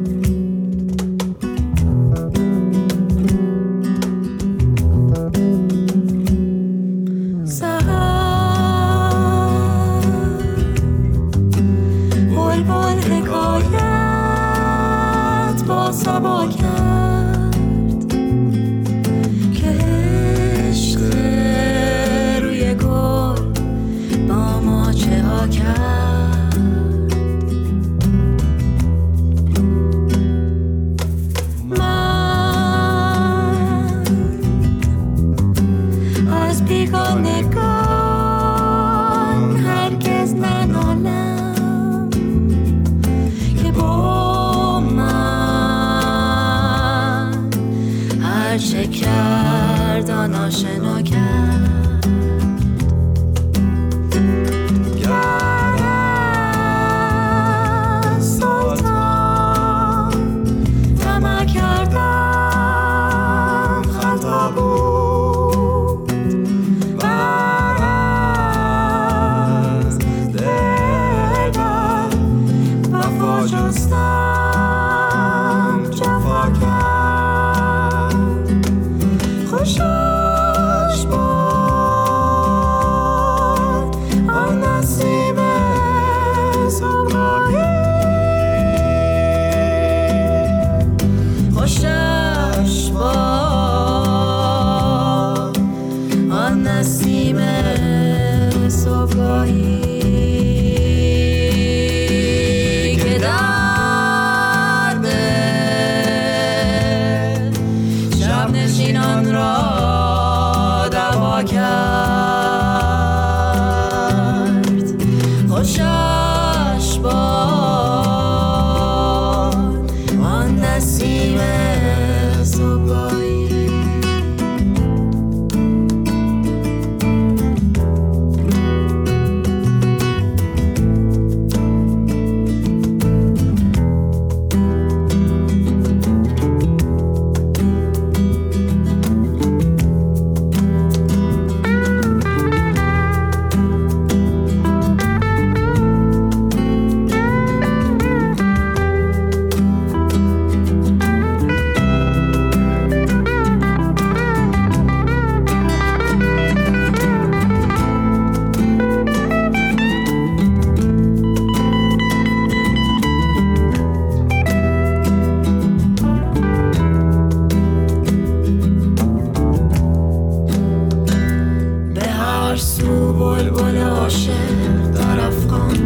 آرزو 172.59 173.13
بل 173.13 173.77
عاشق 173.77 174.91
در 174.93 175.19
افغان. 175.19 175.77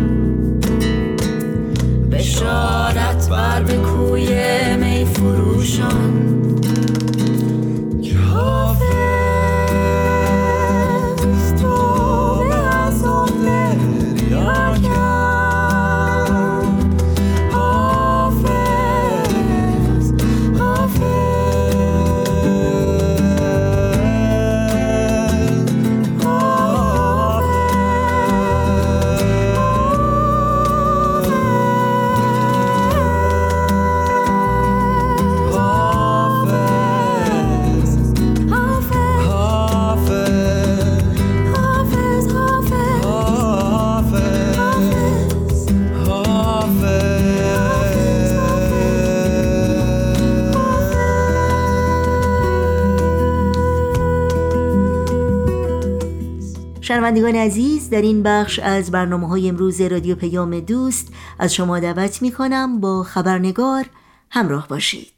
بشارت 2.12 3.30
بر 3.30 3.64
به 3.64 3.74
کوی 3.74 4.28
می 4.78 5.06
فروشان. 5.06 6.33
شنوندگان 57.04 57.36
عزیز 57.36 57.90
در 57.90 58.02
این 58.02 58.24
بخش 58.24 58.60
از 58.60 58.92
برنامه 58.92 59.28
های 59.28 59.50
امروز 59.50 59.82
رادیو 59.82 60.16
پیام 60.16 60.60
دوست 60.60 61.14
از 61.40 61.54
شما 61.54 61.80
دعوت 61.80 62.22
می 62.22 62.32
کنم 62.32 62.80
با 62.80 63.04
خبرنگار 63.04 63.86
همراه 64.30 64.68
باشید. 64.68 65.14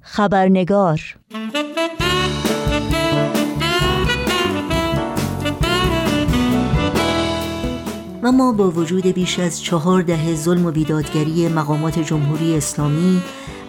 خبرنگار 0.00 1.00
و 8.22 8.32
ما 8.32 8.52
با 8.52 8.70
وجود 8.70 9.06
بیش 9.06 9.38
از 9.38 9.62
چهار 9.62 10.02
دهه 10.02 10.34
ظلم 10.34 10.66
و 10.66 10.70
بیدادگری 10.70 11.48
مقامات 11.48 11.98
جمهوری 11.98 12.56
اسلامی 12.56 13.22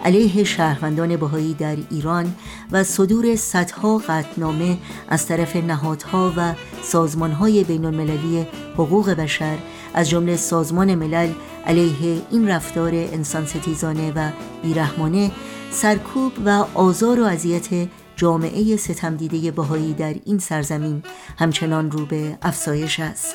علیه 0.04 0.44
شهروندان 0.44 1.16
بهایی 1.16 1.54
در 1.54 1.76
ایران 1.90 2.34
و 2.72 2.84
صدور 2.84 3.36
صدها 3.36 3.98
قطنامه 3.98 4.78
از 5.08 5.26
طرف 5.26 5.56
نهادها 5.56 6.32
و 6.36 6.54
سازمانهای 6.82 7.64
بین 7.64 7.84
المللی 7.84 8.46
حقوق 8.74 9.10
بشر 9.10 9.58
از 9.94 10.10
جمله 10.10 10.36
سازمان 10.36 10.94
ملل 10.94 11.32
علیه 11.66 12.22
این 12.30 12.48
رفتار 12.48 12.90
انسان 12.94 13.46
ستیزانه 13.46 14.12
و 14.16 14.30
بیرحمانه 14.62 15.30
سرکوب 15.70 16.32
و 16.46 16.64
آزار 16.74 17.20
و 17.20 17.24
اذیت 17.24 17.88
جامعه 18.16 18.76
ستمدیده 18.76 19.50
بهایی 19.50 19.94
در 19.94 20.14
این 20.24 20.38
سرزمین 20.38 21.02
همچنان 21.38 21.90
رو 21.90 22.06
به 22.06 22.38
افزایش 22.42 23.00
است. 23.00 23.34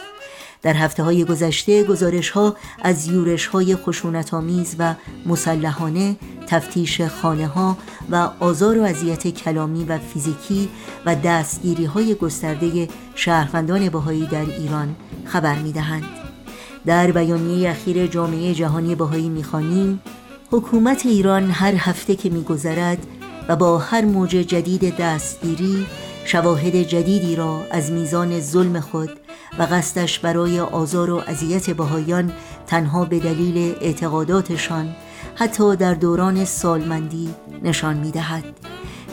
در 0.62 0.74
هفته 0.74 1.04
های 1.04 1.26
گذشته 1.26 1.84
گزارش 1.84 2.30
ها 2.30 2.56
از 2.82 3.08
یورش 3.08 3.48
های 3.48 3.76
خشونت 3.76 4.34
آمیز 4.34 4.76
و 4.80 4.94
مسلحانه 5.26 6.16
تفتیش 6.48 7.02
خانه 7.02 7.48
ها 7.48 7.78
و 8.12 8.30
آزار 8.40 8.80
و 8.80 8.84
اذیت 8.84 9.28
کلامی 9.28 9.84
و 9.84 9.98
فیزیکی 9.98 10.70
و 11.06 11.16
دستگیری 11.16 11.86
های 11.86 12.16
گسترده 12.16 12.88
شهروندان 13.16 13.90
بهایی 13.90 14.26
در 14.26 14.46
ایران 14.46 14.96
خبر 15.26 15.56
می 15.56 15.72
دهند. 15.72 16.04
در 16.86 17.12
بیانیه 17.12 17.70
اخیر 17.70 18.08
جامعه 18.08 18.54
جهانی 18.54 18.96
بهایی 18.96 19.30
می‌خوانیم 19.30 20.02
حکومت 20.52 21.06
ایران 21.06 21.52
هر 21.52 21.74
هفته 21.76 22.16
که 22.16 22.30
میگذرد 22.30 23.08
و 23.48 23.56
با 23.56 23.78
هر 23.78 24.06
موج 24.06 24.30
جدید 24.30 24.98
دستگیری 24.98 25.86
شواهد 26.28 26.76
جدیدی 26.76 27.36
را 27.36 27.66
از 27.72 27.92
میزان 27.92 28.40
ظلم 28.40 28.80
خود 28.80 29.10
و 29.60 29.64
قصدش 29.64 30.20
برای 30.20 30.60
آزار 30.60 31.12
و 31.12 31.24
اذیت 31.28 31.70
بهایان 31.70 32.34
تنها 32.68 33.06
به 33.06 33.20
دلیل 33.20 33.76
اعتقاداتشان 33.82 34.96
حتی 35.36 35.76
در 35.76 35.94
دوران 35.94 36.46
سالمندی 36.46 37.30
نشان 37.64 37.98
می 37.98 38.12
دهد. 38.12 38.44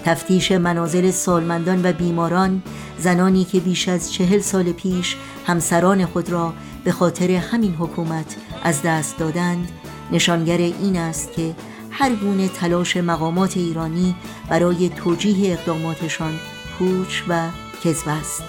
تفتیش 0.05 0.53
منازل 0.53 1.11
سالمندان 1.11 1.87
و 1.87 1.93
بیماران 1.93 2.63
زنانی 2.99 3.45
که 3.45 3.61
بیش 3.61 3.89
از 3.89 4.13
چهل 4.13 4.41
سال 4.41 4.73
پیش 4.73 5.17
همسران 5.47 6.07
خود 6.07 6.31
را 6.31 6.53
به 6.85 6.93
خاطر 6.93 7.31
همین 7.31 7.75
حکومت 7.75 8.37
از 8.63 8.83
دست 8.83 9.19
دادند 9.19 9.69
نشانگر 10.13 10.59
این 10.59 10.97
است 10.97 11.33
که 11.33 11.55
هر 11.91 12.15
گونه 12.15 12.49
تلاش 12.49 12.97
مقامات 12.97 13.57
ایرانی 13.57 14.15
برای 14.49 14.89
توجیه 14.89 15.53
اقداماتشان 15.53 16.33
پوچ 16.79 17.23
و 17.29 17.49
کذب 17.85 18.09
است 18.09 18.43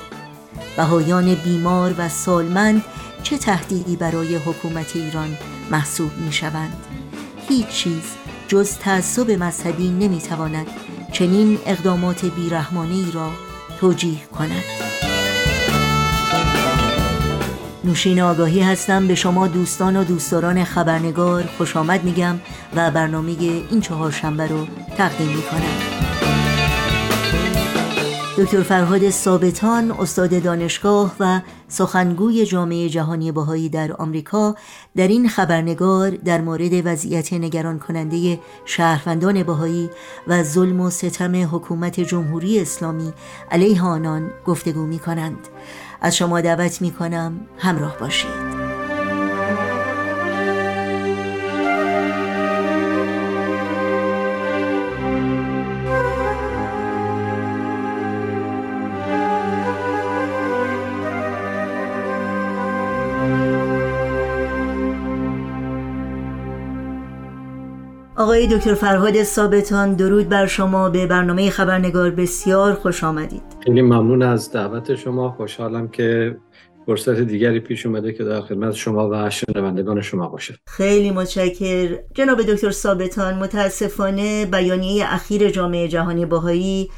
بهایان 0.78 1.36
بیمار 1.36 1.96
و 1.98 2.10
سالمند 2.10 2.84
چه 3.24 3.38
تهدیدی 3.38 3.96
برای 3.96 4.36
حکومت 4.36 4.96
ایران 4.96 5.38
محسوب 5.72 6.12
می 6.18 6.34
شوند 6.34 6.74
هیچ 7.48 7.68
چیز 7.68 8.04
جز 8.48 8.78
تعصب 8.78 9.32
مذهبی 9.32 9.90
نمی 9.90 10.20
تواند 10.20 10.68
چنین 11.12 11.58
اقدامات 11.66 12.26
بیرحمانه 12.26 13.12
را 13.12 13.30
توجیه 13.80 14.26
کند. 14.26 14.64
نوشین 17.84 18.22
آگاهی 18.22 18.62
هستم 18.62 19.08
به 19.08 19.16
شما 19.16 19.48
دوستان 19.48 19.96
و 19.96 20.04
دوستداران 20.04 20.64
خبرنگار 20.64 21.44
خوش 21.58 21.78
آمد 21.78 22.04
میگم 22.04 22.40
و 22.76 22.92
برنامه 22.92 23.32
این 23.72 23.82
چهار 23.82 24.12
شنبه 24.12 24.48
رو 24.48 24.68
تقدیم 24.98 25.28
می 25.28 26.05
دکتر 28.38 28.64
فرهاد 28.64 29.10
ثابتان 29.10 29.92
استاد 29.92 30.44
دانشگاه 30.44 31.16
و 31.20 31.42
سخنگوی 31.68 32.46
جامعه 32.46 32.90
جهانی 32.90 33.32
بهایی 33.32 33.70
در 33.70 33.94
آمریکا 33.94 34.56
در 34.96 35.08
این 35.08 35.30
خبرنگار 35.30 36.10
در 36.10 36.42
مورد 36.42 36.86
وضعیت 36.86 37.34
نگران 37.34 37.80
کننده 37.80 38.40
شهروندان 38.66 39.44
بهایی 39.44 39.90
و 40.28 40.44
ظلم 40.44 40.82
و 40.82 40.90
ستم 40.90 41.56
حکومت 41.56 42.00
جمهوری 42.00 42.60
اسلامی 42.60 43.14
علیه 43.52 43.84
آنان 43.84 44.32
گفتگو 44.46 44.86
می 44.86 45.00
کنند 45.00 45.48
از 46.02 46.18
شما 46.18 46.42
دعوت 46.42 46.82
می 46.82 46.92
کنم 46.92 47.40
همراه 47.58 47.98
باشید. 47.98 48.55
آقای 68.36 68.48
دکتر 68.48 68.74
فرهاد 68.74 69.24
ثابتان 69.24 69.94
درود 69.94 70.30
بر 70.30 70.46
شما. 70.46 70.90
به 70.90 71.08
برنامه 71.08 71.50
خبرنگار 71.50 72.12
بسیار 72.12 72.74
خوش 72.74 73.04
آمدید. 73.04 73.42
خیلی 73.66 73.82
ممنون 73.82 74.22
از 74.24 74.52
دعوت 74.52 74.96
شما. 74.96 75.32
خوشحالم 75.32 75.88
که 75.88 76.38
فرصت 76.86 77.20
دیگری 77.20 77.60
پیش 77.60 77.86
اومده 77.86 78.14
که 78.14 78.24
در 78.24 78.42
خدمت 78.42 78.74
شما 78.74 79.10
و 79.12 79.30
شنوندگان 79.30 80.02
شما 80.02 80.28
باشه 80.28 80.56
خیلی 80.68 81.12
متشکر 81.12 82.00
جناب 82.14 82.42
دکتر 82.42 82.72
ثابتان 82.72 83.34
متاسفانه 83.34 84.46
بیانیه 84.46 85.14
اخیر 85.14 85.50
جامعه 85.50 85.88
جهانی 85.88 86.26
باهایی 86.26 86.90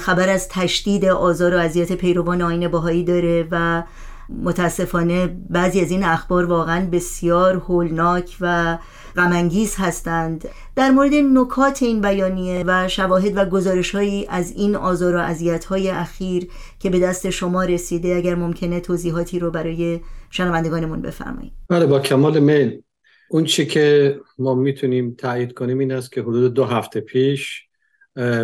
خبر 0.00 0.28
از 0.28 0.48
تشدید 0.48 1.04
آزار 1.04 1.54
و 1.54 1.58
اذیت 1.58 1.92
پیروان 1.92 2.42
آین 2.42 2.68
باهایی 2.68 3.04
داره 3.04 3.48
و 3.50 3.82
متاسفانه 4.28 5.36
بعضی 5.50 5.80
از 5.80 5.90
این 5.90 6.04
اخبار 6.04 6.44
واقعا 6.44 6.88
بسیار 6.92 7.54
هولناک 7.54 8.36
و 8.40 8.78
غمانگیز 9.16 9.74
هستند. 9.78 10.48
در 10.76 10.90
مورد 10.90 11.14
نکات 11.14 11.82
این 11.82 12.00
بیانیه 12.00 12.64
و 12.66 12.88
شواهد 12.88 13.36
و 13.36 13.44
گزارش 13.44 13.94
هایی 13.94 14.26
از 14.28 14.52
این 14.52 14.76
آزار 14.76 15.16
و 15.16 15.18
اذیت 15.18 15.64
های 15.64 15.90
اخیر 15.90 16.48
که 16.78 16.90
به 16.90 17.00
دست 17.00 17.30
شما 17.30 17.64
رسیده 17.64 18.16
اگر 18.16 18.34
ممکنه 18.34 18.80
توضیحاتی 18.80 19.38
رو 19.38 19.50
برای 19.50 20.00
شنوندگانمون 20.30 21.02
بفرمایید. 21.02 21.52
بله 21.68 21.86
با 21.86 22.00
کمال 22.00 22.38
میل. 22.38 22.82
اون 23.30 23.44
چی 23.44 23.66
که 23.66 24.16
ما 24.38 24.54
می‌تونیم 24.54 25.14
تایید 25.18 25.52
کنیم 25.52 25.78
این 25.78 25.92
است 25.92 26.12
که 26.12 26.22
حدود 26.22 26.54
دو 26.54 26.64
هفته 26.64 27.00
پیش 27.00 27.62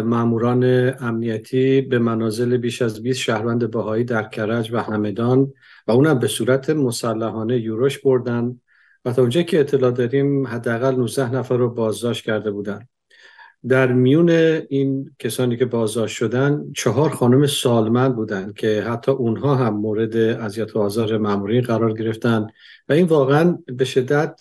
ماموران 0.05 0.65
امنیتی 1.01 1.81
به 1.81 1.99
منازل 1.99 2.57
بیش 2.57 2.83
از 2.83 3.03
20 3.03 3.21
شهروند 3.21 3.71
بهایی 3.71 4.05
در 4.05 4.23
کرج 4.23 4.73
و 4.73 4.79
همدان 4.79 5.53
و 5.87 5.93
اونم 5.93 6.19
به 6.19 6.27
صورت 6.27 6.71
مسلحانه 6.71 7.61
یوروش 7.61 7.99
بردن. 7.99 8.61
و 9.05 9.13
تا 9.13 9.23
اونجا 9.23 9.43
که 9.43 9.61
اطلاع 9.61 9.91
داریم 9.91 10.47
حداقل 10.47 10.95
19 10.95 11.35
نفر 11.35 11.57
رو 11.57 11.71
بازداشت 11.71 12.25
کرده 12.25 12.51
بودن. 12.51 12.89
در 13.69 13.93
میون 13.93 14.31
این 14.69 15.11
کسانی 15.19 15.57
که 15.57 15.65
بازداشت 15.65 16.17
شدن 16.17 16.65
چهار 16.77 17.11
خانم 17.11 17.47
سالمند 17.47 18.17
بودند 18.17 18.55
که 18.55 18.83
حتی 18.83 19.13
اونها 19.13 19.55
هم 19.55 19.77
مورد 19.77 20.17
اذیت 20.17 20.77
و 20.77 20.79
آزار 20.79 21.19
ماموری 21.19 21.61
قرار 21.61 21.93
گرفتن 21.93 22.47
و 22.89 22.93
این 22.93 23.07
واقعا 23.07 23.59
به 23.67 23.85
شدت 23.85 24.41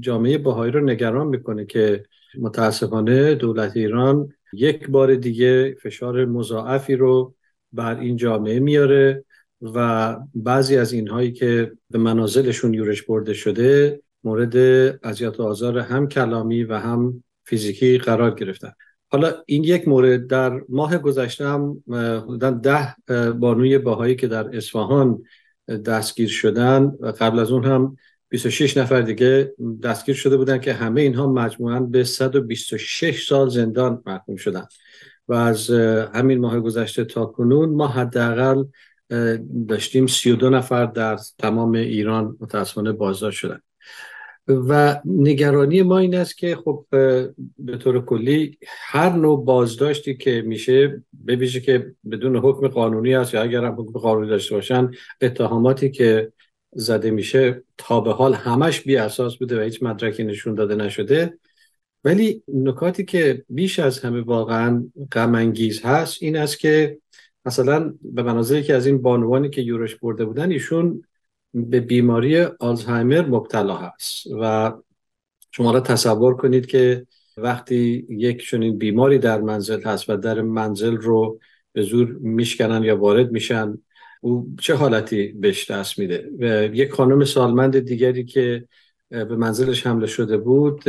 جامعه 0.00 0.38
باهایی 0.38 0.72
رو 0.72 0.80
نگران 0.80 1.26
می‌کنه 1.26 1.66
که 1.66 2.02
متاسفانه 2.38 3.34
دولت 3.34 3.76
ایران 3.76 4.28
یک 4.52 4.88
بار 4.88 5.14
دیگه 5.14 5.74
فشار 5.82 6.24
مضاعفی 6.24 6.96
رو 6.96 7.34
بر 7.72 7.98
این 7.98 8.16
جامعه 8.16 8.60
میاره. 8.60 9.24
و 9.62 10.16
بعضی 10.34 10.76
از 10.76 10.92
اینهایی 10.92 11.32
که 11.32 11.72
به 11.90 11.98
منازلشون 11.98 12.74
یورش 12.74 13.02
برده 13.02 13.34
شده 13.34 14.00
مورد 14.24 14.56
اذیت 15.02 15.40
و 15.40 15.42
آزار 15.42 15.78
هم 15.78 16.08
کلامی 16.08 16.64
و 16.64 16.78
هم 16.78 17.24
فیزیکی 17.44 17.98
قرار 17.98 18.34
گرفتن. 18.34 18.72
حالا 19.08 19.34
این 19.46 19.64
یک 19.64 19.88
مورد 19.88 20.26
در 20.26 20.60
ماه 20.68 20.98
گذشته 20.98 21.46
هم 21.48 21.82
ده 22.62 22.94
بانوی 23.32 23.78
باهایی 23.78 24.16
که 24.16 24.28
در 24.28 24.56
اصفهان 24.56 25.22
دستگیر 25.86 26.28
شدن 26.28 26.92
و 27.00 27.06
قبل 27.06 27.38
از 27.38 27.50
اون 27.52 27.64
هم 27.64 27.96
26 28.28 28.76
نفر 28.76 29.00
دیگه 29.00 29.54
دستگیر 29.82 30.14
شده 30.14 30.36
بودن 30.36 30.58
که 30.58 30.72
همه 30.72 31.00
اینها 31.00 31.32
مجموعا 31.32 31.80
به 31.80 32.04
126 32.04 33.26
سال 33.26 33.48
زندان 33.48 34.02
محکوم 34.06 34.36
شدن. 34.36 34.66
و 35.28 35.34
از 35.34 35.70
همین 36.14 36.38
ماه 36.38 36.60
گذشته 36.60 37.04
تا 37.04 37.26
کنون 37.26 37.68
ما 37.68 37.88
حداقل 37.88 38.64
داشتیم 39.68 40.06
32 40.06 40.50
نفر 40.50 40.86
در 40.86 41.18
تمام 41.38 41.72
ایران 41.72 42.36
متاسفانه 42.40 42.92
بازداشت 42.92 43.38
شدن. 43.38 43.60
و 44.48 45.00
نگرانی 45.04 45.82
ما 45.82 45.98
این 45.98 46.14
است 46.14 46.38
که 46.38 46.56
خب 46.56 46.86
به 47.58 47.76
طور 47.78 48.04
کلی 48.04 48.58
هر 48.66 49.12
نوع 49.12 49.44
بازداشتی 49.44 50.16
که 50.16 50.42
میشه 50.46 51.02
ببیشه 51.26 51.60
که 51.60 51.94
بدون 52.10 52.36
حکم 52.36 52.68
قانونی 52.68 53.14
است 53.14 53.34
یا 53.34 53.42
اگر 53.42 53.64
هم 53.64 53.74
حکم 53.80 53.92
قانونی 53.98 54.28
داشته 54.28 54.54
باشن 54.54 54.90
اتهاماتی 55.20 55.90
که 55.90 56.32
زده 56.72 57.10
میشه 57.10 57.62
تا 57.78 58.00
به 58.00 58.12
حال 58.12 58.34
همش 58.34 58.80
بی 58.80 58.96
اساس 58.96 59.36
بوده 59.36 59.58
و 59.58 59.62
هیچ 59.62 59.82
مدرکی 59.82 60.24
نشون 60.24 60.54
داده 60.54 60.74
نشده. 60.74 61.38
ولی 62.04 62.42
نکاتی 62.48 63.04
که 63.04 63.44
بیش 63.48 63.78
از 63.78 63.98
همه 63.98 64.20
واقعا 64.20 64.84
غم 65.12 65.34
هست 65.84 66.22
این 66.22 66.36
است 66.36 66.58
که 66.58 66.98
مثلا 67.44 67.94
به 68.02 68.22
مناظری 68.22 68.62
که 68.62 68.74
از 68.74 68.86
این 68.86 69.02
بانوانی 69.02 69.50
که 69.50 69.62
یورش 69.62 69.94
برده 69.94 70.24
بودن 70.24 70.50
ایشون 70.50 71.04
به 71.54 71.80
بیماری 71.80 72.40
آلزایمر 72.40 73.26
مبتلا 73.26 73.76
هست 73.76 74.26
و 74.40 74.72
شما 75.50 75.72
را 75.72 75.80
تصور 75.80 76.36
کنید 76.36 76.66
که 76.66 77.06
وقتی 77.36 78.06
یک 78.08 78.48
چنین 78.50 78.78
بیماری 78.78 79.18
در 79.18 79.40
منزل 79.40 79.82
هست 79.82 80.10
و 80.10 80.16
در 80.16 80.40
منزل 80.40 80.96
رو 80.96 81.40
به 81.72 81.82
زور 81.82 82.08
میشکنن 82.20 82.84
یا 82.84 82.96
وارد 82.96 83.32
میشن 83.32 83.78
او 84.20 84.54
چه 84.60 84.74
حالتی 84.74 85.28
بهش 85.32 85.70
دست 85.70 85.98
میده؟ 85.98 86.30
و 86.38 86.74
یک 86.74 86.92
خانم 86.92 87.24
سالمند 87.24 87.78
دیگری 87.78 88.24
که 88.24 88.68
به 89.08 89.36
منزلش 89.36 89.86
حمله 89.86 90.06
شده 90.06 90.36
بود 90.36 90.84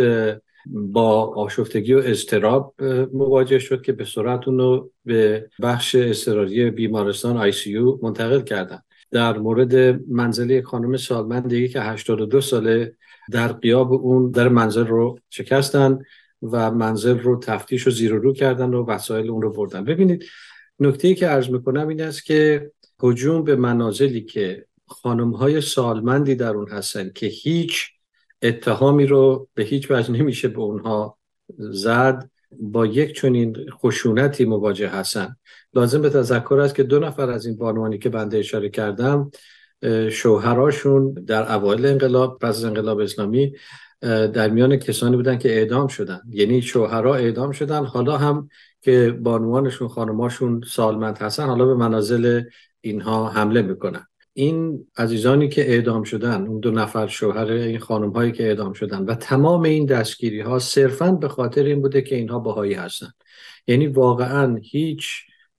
با 0.66 1.26
آشفتگی 1.26 1.94
و 1.94 2.02
اضطراب 2.06 2.76
مواجه 3.14 3.60
شد 3.60 3.82
که 3.82 3.92
به 3.92 4.06
سرعت 4.06 4.48
اونو 4.48 4.88
به 5.06 5.50
بخش 5.62 5.96
اضطراری 5.96 6.72
بیمارستان 6.72 7.38
آی 7.38 7.52
سی 7.52 7.80
منتقل 8.02 8.42
کردن. 8.42 8.80
در 9.12 9.38
مورد 9.38 9.76
منزل 10.10 10.50
یک 10.50 10.64
خانم 10.64 10.98
سالمندی 10.98 11.68
که 11.68 11.82
82 11.82 12.42
ساله 12.42 12.96
در 13.32 13.48
قیاب 13.48 13.94
اون 13.94 14.32
در 14.32 14.48
منزل 14.48 14.88
رو 14.88 15.20
شکستن 15.30 16.00
و 16.42 16.72
منزل 16.72 17.20
رو 17.20 17.40
تفتیش 17.40 17.88
و 17.88 17.90
زیر 17.90 18.14
و 18.14 18.20
رو 18.20 18.34
کردن 18.34 18.74
و 18.74 18.86
وسایل 18.86 19.30
اون 19.30 19.42
رو 19.42 19.52
بردن. 19.52 19.84
ببینید 19.84 20.26
نکته 20.80 21.16
که 21.16 21.28
عرض 21.28 21.50
می‌کنم 21.50 21.88
این 21.88 22.02
است 22.02 22.26
که 22.26 22.72
هجوم 23.04 23.44
به 23.44 23.56
منازلی 23.56 24.22
که 24.22 24.66
خانم 24.88 25.32
های 25.32 25.62
سالمندی 25.62 26.36
در 26.36 26.50
اون 26.56 26.70
هستن 26.70 27.12
که 27.16 27.26
هیچ 27.26 27.93
اتهامی 28.44 29.06
رو 29.06 29.48
به 29.54 29.64
هیچ 29.64 29.92
وجه 29.92 30.12
نمیشه 30.12 30.48
به 30.48 30.60
اونها 30.60 31.18
زد. 31.58 32.30
با 32.60 32.86
یک 32.86 33.16
چنین 33.16 33.58
خشونتی 33.70 34.46
مواجه 34.46 34.90
هستن. 34.90 35.36
لازم 35.74 36.02
به 36.02 36.10
تذکر 36.10 36.60
است 36.60 36.76
که 36.76 36.84
دو 36.84 37.00
نفر 37.00 37.30
از 37.30 37.46
این 37.46 37.58
بانوانی 37.58 37.98
که 37.98 38.10
بنده 38.10 38.38
اشاره 38.38 38.70
کردم 38.70 39.32
شوهراشون 40.12 41.14
در 41.14 41.56
اوایل 41.56 41.86
انقلاب 41.86 42.40
پس 42.40 42.48
از 42.48 42.64
انقلاب 42.64 43.00
اسلامی 43.00 43.54
در 44.02 44.50
میان 44.50 44.78
کسانی 44.78 45.16
بودن 45.16 45.38
که 45.38 45.50
اعدام 45.50 45.88
شدن. 45.88 46.22
یعنی 46.30 46.62
شوهرها 46.62 47.16
اعدام 47.16 47.52
شدن. 47.52 47.86
حالا 47.86 48.18
هم 48.18 48.50
که 48.82 49.20
بانوانشون 49.22 49.88
خانماشون 49.88 50.62
سالمند 50.68 51.18
هستن 51.18 51.46
حالا 51.46 51.66
به 51.66 51.76
منازل 51.76 52.42
اینها 52.82 53.30
حمله 53.30 53.62
می‌کنن. 53.62 54.08
این 54.34 54.88
عزیزانی 54.98 55.50
که 55.50 55.70
اعدام 55.70 56.04
شدن 56.04 56.48
اون 56.48 56.60
دو 56.60 56.72
نفر 56.72 57.08
شوهر 57.08 57.52
این 57.52 57.80
خانم 57.80 58.12
هایی 58.12 58.32
که 58.32 58.44
اعدام 58.48 58.74
شدن 58.74 59.06
و 59.06 59.16
تمام 59.16 59.62
این 59.62 59.86
دستگیری 59.86 60.40
ها 60.40 60.60
صرفا 60.60 61.12
به 61.12 61.28
خاطر 61.28 61.64
این 61.64 61.82
بوده 61.82 62.02
که 62.02 62.16
اینها 62.16 62.40
باهایی 62.40 62.74
هستن. 62.74 63.12
یعنی 63.68 63.88
واقعا 63.88 64.56
هیچ 64.64 65.08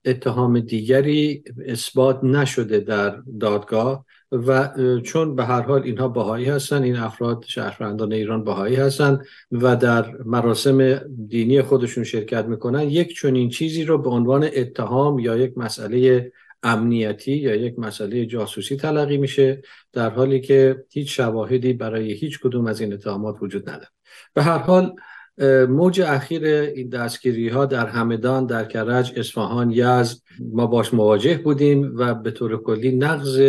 اتهام 0.04 0.60
دیگری 0.60 1.44
اثبات 1.66 2.24
نشده 2.24 2.80
در 2.80 3.22
دادگاه 3.40 4.04
و 4.32 4.68
چون 5.04 5.34
به 5.34 5.44
هر 5.44 5.62
حال 5.62 5.82
اینها 5.82 6.08
باهایی 6.08 6.46
هستن 6.46 6.82
این 6.82 6.96
افراد 6.96 7.44
شهروندان 7.48 8.12
ایران 8.12 8.44
باهایی 8.44 8.76
هستن 8.76 9.20
و 9.52 9.76
در 9.76 10.10
مراسم 10.24 11.00
دینی 11.28 11.62
خودشون 11.62 12.04
شرکت 12.04 12.44
می‌کنن 12.44 12.90
یک 12.90 13.16
چنین 13.16 13.48
چیزی 13.48 13.84
رو 13.84 13.98
به 13.98 14.10
عنوان 14.10 14.48
اتهام 14.54 15.18
یا 15.18 15.37
یک 15.37 15.58
مسئله 15.58 16.32
امنیتی 16.64 17.37
یا 17.37 17.55
یک 17.55 17.79
مسئله 17.79 18.27
جاسوسی 18.27 18.77
تلقی 18.77 19.16
میشه 19.16 19.62
در 19.92 20.11
حالی 20.11 20.40
که 20.40 20.85
هیچ 20.90 21.16
شواهدی 21.16 21.72
برای 21.72 22.12
هیچ 22.12 22.40
کدوم 22.40 22.66
از 22.66 22.81
این 22.81 22.92
اتهامات 22.92 23.37
وجود 23.40 23.70
نداره. 23.70 23.88
به 24.35 24.42
هر 24.42 24.59
حال 24.59 24.96
موج 25.68 26.00
اخیر 26.00 26.44
این 26.46 26.88
دستگیری 26.88 27.48
ها 27.48 27.66
در 27.66 27.87
همدان 27.87 28.46
در 28.46 28.64
کرج 28.64 29.12
اصفهان 29.16 29.70
یزد 29.70 30.18
ما 30.53 30.66
باش 30.66 30.94
مواجه 30.94 31.38
بودیم 31.38 31.92
و 31.96 32.14
به 32.14 32.31
طور 32.31 32.62
کلی 32.62 32.96
نقض 32.96 33.40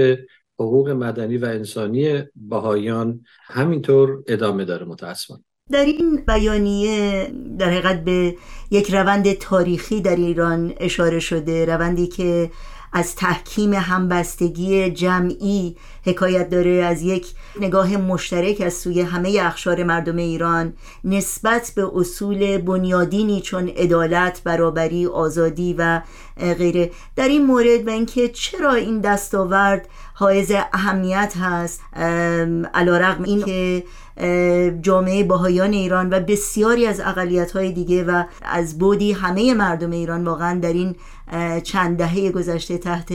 حقوق 0.60 0.90
مدنی 0.90 1.38
و 1.38 1.46
انسانی 1.46 2.24
بهاییان 2.36 3.22
همینطور 3.44 4.24
ادامه 4.28 4.66
داره 4.66 4.86
متاسفانه. 4.86 5.44
در 5.72 5.86
این 5.86 6.24
بیانیه 6.28 7.32
در 7.60 7.70
حقیقت 7.70 8.04
به 8.04 8.36
یک 8.72 8.94
روند 8.94 9.34
تاریخی 9.34 10.02
در 10.02 10.16
ایران 10.16 10.74
اشاره 10.80 11.20
شده 11.20 11.66
روندی 11.66 12.08
که 12.08 12.52
از 12.96 13.16
تحکیم 13.16 13.74
همبستگی 13.74 14.90
جمعی 14.90 15.76
حکایت 16.06 16.50
داره. 16.50 16.72
از 16.72 17.02
یک 17.02 17.28
نگاه 17.62 17.98
مشترک 17.98 18.62
از 18.62 18.74
سوی 18.74 19.02
همه 19.02 19.40
اخشار 19.42 19.84
مردم 19.84 20.16
ایران 20.16 20.74
نسبت 21.04 21.72
به 21.76 21.92
اصول 21.96 22.58
بنیادینی 22.58 23.42
چون 23.42 23.68
عدالت 23.70 24.42
برابری 24.44 25.06
آزادی 25.06 25.76
و 25.78 26.02
غیره. 26.38 26.92
در 27.16 27.28
این 27.28 27.46
مورد 27.46 27.88
و 27.88 27.90
اینکه 27.90 28.30
چرا 28.30 28.74
این 28.74 29.02
دستاورد 29.02 29.88
حائز 30.14 30.52
اهمیت 30.74 31.34
هست 31.42 31.82
علا 32.74 32.98
رقم 32.98 33.24
این 33.24 33.44
که 33.44 33.84
جامعه 34.82 35.24
باهایان 35.24 35.74
ایران 35.74 36.10
و 36.10 36.20
بسیاری 36.20 36.86
از 36.86 37.00
اقلیت 37.00 37.52
های 37.52 37.72
دیگه 37.72 38.04
و 38.04 38.24
از 38.42 38.78
بودی 38.78 39.12
همه 39.12 39.54
مردم 39.54 39.92
ایران 39.92 40.26
واقعا 40.26 40.60
در 40.60 40.74
این 40.74 40.96
چند 41.64 41.98
دهه 41.98 42.32
گذشته 42.32 42.78
تحت 42.78 43.14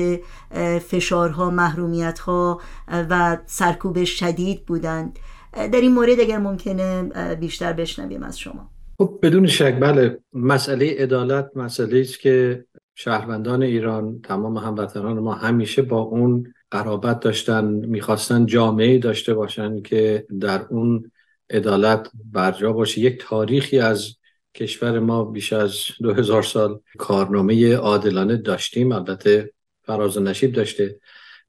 فشارها 0.78 1.50
محرومیتها 1.50 2.60
و 2.88 3.38
سرکوب 3.46 4.04
شدید 4.04 4.66
بودند. 4.66 5.18
در 5.52 5.80
این 5.80 5.92
مورد 5.92 6.20
اگر 6.20 6.38
ممکنه 6.38 7.02
بیشتر 7.34 7.72
بشنویم 7.72 8.22
از 8.22 8.38
شما. 8.38 8.70
خب 8.98 9.18
بدون 9.22 9.46
شک 9.46 9.80
بله. 9.80 10.18
مسئله 10.32 10.96
عدالت 10.98 11.50
مسئله 11.56 12.00
است 12.00 12.20
که 12.20 12.64
شهروندان 12.94 13.62
ایران 13.62 14.20
تمام 14.24 14.56
هموطنان 14.56 15.18
ما 15.18 15.34
همیشه 15.34 15.82
با 15.82 16.00
اون 16.00 16.52
قرابت 16.70 17.20
داشتن 17.20 17.64
می‌خواستن 17.64 18.46
جامعه 18.46 18.98
داشته 18.98 19.34
باشن 19.34 19.82
که 19.82 20.26
در 20.40 20.66
اون 20.70 21.10
عدالت 21.50 22.10
برجا 22.32 22.72
باشه. 22.72 23.00
یک 23.00 23.20
تاریخی 23.20 23.78
از 23.78 24.16
کشور 24.54 24.98
ما 24.98 25.24
بیش 25.24 25.52
از 25.52 25.74
دو 26.02 26.14
هزار 26.14 26.42
سال 26.42 26.80
کارنامه 26.98 27.74
عادلانه 27.74 28.36
داشتیم. 28.36 28.92
البته 28.92 29.52
فراز 29.82 30.16
و 30.16 30.20
نشیب 30.20 30.52
داشته. 30.52 31.00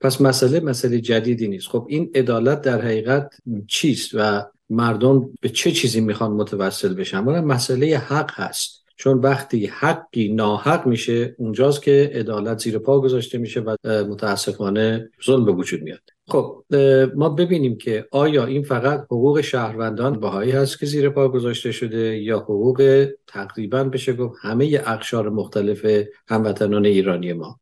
پس 0.01 0.21
مسئله 0.21 0.59
مسئله 0.59 1.01
جدیدی 1.01 1.47
نیست. 1.47 1.67
خب 1.67 1.85
این 1.89 2.11
عدالت 2.15 2.61
در 2.61 2.81
حقیقت 2.81 3.35
چیست 3.67 4.11
و 4.13 4.45
مردم 4.69 5.29
به 5.41 5.49
چه 5.49 5.71
چیزی 5.71 6.01
می‌خوان 6.01 6.31
متوسل 6.31 6.93
بشن؟ 6.93 7.19
مسئله 7.19 7.97
حق 7.97 8.31
هست. 8.33 8.80
چون 9.01 9.17
وقتی 9.17 9.65
حقی 9.65 10.33
ناحق 10.33 10.87
میشه 10.87 11.35
اونجاست 11.37 11.81
که 11.81 12.11
عدالت 12.13 12.59
زیر 12.59 12.77
پا 12.77 12.99
گذاشته 12.99 13.37
میشه 13.37 13.59
و 13.59 13.75
متاسفانه 13.85 15.09
ظلم 15.25 15.45
به 15.45 15.51
وجود 15.51 15.81
میاد. 15.81 16.01
خب 16.27 16.63
ما 17.15 17.29
ببینیم 17.29 17.77
که 17.77 18.05
آیا 18.11 18.45
این 18.45 18.63
فقط 18.63 18.99
حقوق 18.99 19.41
شهروندان 19.41 20.19
بهایی 20.19 20.51
هست 20.51 20.79
که 20.79 20.85
زیر 20.85 21.09
پا 21.09 21.29
گذاشته 21.29 21.71
شده 21.71 22.17
یا 22.17 22.39
حقوق 22.39 23.07
تقریبا 23.27 23.83
بشه 23.83 24.13
گفت 24.13 24.35
همه 24.41 24.81
اقشار 24.85 25.29
مختلف 25.29 26.05
هموطنان 26.27 26.85
ایرانی 26.85 27.33
ما. 27.33 27.59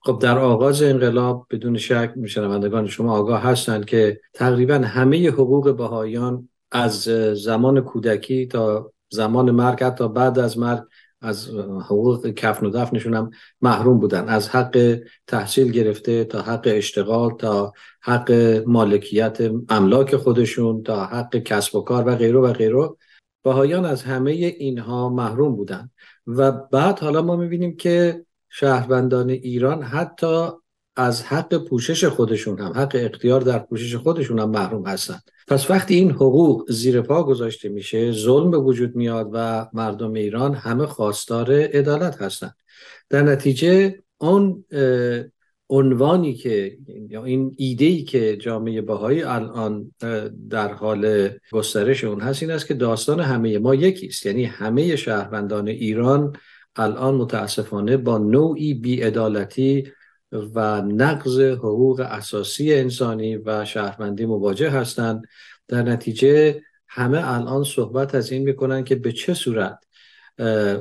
خب 0.00 0.18
در 0.22 0.38
آغاز 0.38 0.82
انقلاب 0.82 1.46
بدون 1.50 1.76
شک 1.78 2.12
میشنوندگان 2.16 2.86
شما 2.86 3.18
آگاه 3.18 3.42
هستند 3.42 3.84
که 3.84 4.20
تقریبا 4.34 4.74
همه 4.74 5.28
حقوق 5.28 5.76
بهاییان 5.76 6.48
از 6.72 7.02
زمان 7.34 7.80
کودکی 7.80 8.46
تا 8.46 8.92
زمان 9.10 9.50
مرگ 9.50 9.82
حتی 9.82 10.08
بعد 10.08 10.38
از 10.38 10.58
مرگ 10.58 10.82
از 11.20 11.48
حقوق 11.84 12.26
کفن 12.26 12.66
و 12.66 12.70
دفنشون 12.70 13.14
هم 13.14 13.30
محروم 13.62 13.98
بودن. 13.98 14.28
از 14.28 14.48
حق 14.48 14.98
تحصیل 15.26 15.72
گرفته 15.72 16.24
تا 16.24 16.42
حق 16.42 16.62
اشتغال 16.64 17.30
تا 17.30 17.72
حق 18.00 18.32
مالکیت 18.66 19.38
املاک 19.68 20.16
خودشون 20.16 20.82
تا 20.82 21.04
حق 21.04 21.36
کسب 21.36 21.74
و 21.76 21.80
کار 21.80 22.08
و 22.08 22.14
غیره 22.16 22.38
و 22.38 22.52
غیره. 22.52 22.88
بهایان 23.44 23.84
از 23.84 24.02
همه 24.02 24.30
اینها 24.30 25.08
محروم 25.08 25.56
بودن. 25.56 25.90
و 26.26 26.52
بعد 26.52 26.98
حالا 26.98 27.22
ما 27.22 27.36
می‌بینیم 27.36 27.76
که 27.76 28.24
شهروندان 28.48 29.30
ایران 29.30 29.82
حتی 29.82 30.48
از 31.00 31.22
حق 31.22 31.68
پوشش 31.68 32.04
خودشون 32.04 32.58
هم 32.58 32.72
حق 32.72 32.96
اختیار 33.00 33.40
در 33.40 33.58
پوشش 33.58 33.94
خودشون 33.94 34.38
هم 34.38 34.50
محروم 34.50 34.86
هستند 34.86 35.22
پس 35.48 35.70
وقتی 35.70 35.94
این 35.94 36.10
حقوق 36.10 36.70
زیر 36.70 37.00
پا 37.00 37.22
گذاشته 37.22 37.68
میشه 37.68 38.12
ظلم 38.12 38.50
به 38.50 38.58
وجود 38.58 38.96
میاد 38.96 39.30
و 39.32 39.66
مردم 39.72 40.12
ایران 40.12 40.54
همه 40.54 40.86
خواستار 40.86 41.52
عدالت 41.52 42.22
هستند 42.22 42.54
در 43.08 43.22
نتیجه 43.22 43.98
اون 44.18 44.64
عنوانی 45.70 46.34
که 46.34 46.78
یا 47.08 47.24
این 47.24 47.54
ایده 47.56 47.84
ای 47.84 48.02
که 48.02 48.36
جامعه 48.36 48.80
بهایی 48.80 49.22
الان 49.22 49.94
در 50.50 50.72
حال 50.72 51.30
گسترش 51.52 52.04
اون 52.04 52.20
هست 52.20 52.42
این 52.42 52.52
است 52.52 52.66
که 52.66 52.74
داستان 52.74 53.20
همه 53.20 53.58
ما 53.58 53.74
یکی 53.74 54.06
است. 54.06 54.26
یعنی 54.26 54.44
همه 54.44 54.96
شهروندان 54.96 55.68
ایران 55.68 56.36
الان 56.76 57.14
متاسفانه 57.14 57.96
با 57.96 58.18
نوعی 58.18 58.74
بیعدالتی 58.74 59.84
و 60.32 60.82
نقض 60.82 61.40
حقوق 61.40 62.00
اساسی 62.00 62.74
انسانی 62.74 63.36
و 63.36 63.64
شهروندی 63.64 64.26
مواجه 64.26 64.70
هستند. 64.70 65.22
در 65.68 65.82
نتیجه 65.82 66.62
همه 66.88 67.22
الان 67.24 67.64
صحبت 67.64 68.14
از 68.14 68.32
این 68.32 68.42
می‌کنن 68.42 68.84
که 68.84 68.94
به 68.94 69.12
چه 69.12 69.34
صورت 69.34 69.78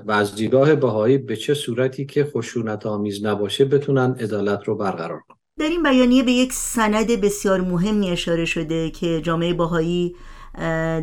و 0.06 0.12
از 0.12 0.36
دیدگاه 0.36 0.76
بهایی 0.76 1.18
به 1.18 1.36
چه 1.36 1.54
صورتی 1.54 2.06
که 2.06 2.24
خشونت 2.24 2.86
آمیز 2.86 3.26
نباشه 3.26 3.66
بتونن 3.66 4.16
عدالت 4.20 4.64
رو 4.66 4.76
برقرار 4.76 5.20
کنن. 5.28 5.38
در 5.60 5.70
این 5.70 5.84
بیانیه 5.84 6.24
به 6.24 6.32
یک 6.32 6.54
سند 6.54 7.08
بسیار 7.08 7.62
مهمی 7.62 8.10
اشاره 8.10 8.46
شده 8.46 8.90
که 8.90 9.22
جامعه 9.22 9.54
باهایی 9.54 10.16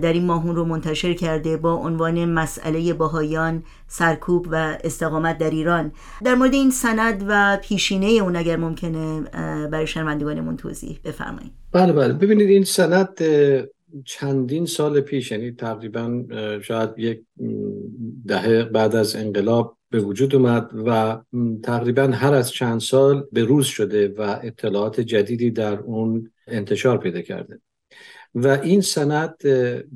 در 0.03 0.13
این 0.13 0.25
ماهون 0.25 0.57
رو 0.57 0.65
منتشر 0.65 1.15
کرده 1.15 1.57
با 1.57 1.73
عنوان 1.73 2.25
مسئله 2.25 2.93
باهایان 2.93 3.63
سرکوب 3.89 4.49
و 4.51 4.79
استقامت 4.85 5.39
در 5.39 5.51
ایران. 5.51 5.93
در 6.25 6.35
مورد 6.35 6.55
این 6.55 6.71
سند 6.71 7.25
و 7.29 7.59
پیشینه 7.63 8.07
اون 8.07 8.37
اگر 8.37 8.57
ممکنه 8.57 9.21
برای 9.71 9.87
شنوندگانمون 9.87 10.57
توضیح 10.57 11.01
بفرمایید. 11.05 11.53
بله 11.73 11.93
بله. 11.93 12.13
ببینید 12.13 12.49
این 12.51 12.65
سند 12.65 13.19
چندین 14.05 14.67
سال 14.67 15.01
پیش 15.01 15.31
یعنی 15.31 15.53
تقریبا 15.53 16.25
شاید 16.63 16.91
یک 16.97 17.23
دهه 18.27 18.65
بعد 18.65 18.97
از 18.97 19.17
انقلاب 19.17 19.77
به 19.91 20.01
وجود 20.01 20.35
اومد 20.35 20.71
و 20.87 21.19
تقریبا 21.63 22.03
هر 22.03 22.35
از 22.35 22.51
چند 22.51 22.81
سال 22.81 23.27
به 23.33 23.45
روز 23.45 23.67
شده 23.67 24.15
و 24.19 24.39
اطلاعات 24.43 25.01
جدیدی 25.01 25.51
در 25.51 25.79
اون 25.79 26.31
انتشار 26.47 26.99
پیدا 26.99 27.21
کرده. 27.21 27.61
و 28.37 28.49
این 28.49 28.81
سند 28.81 29.37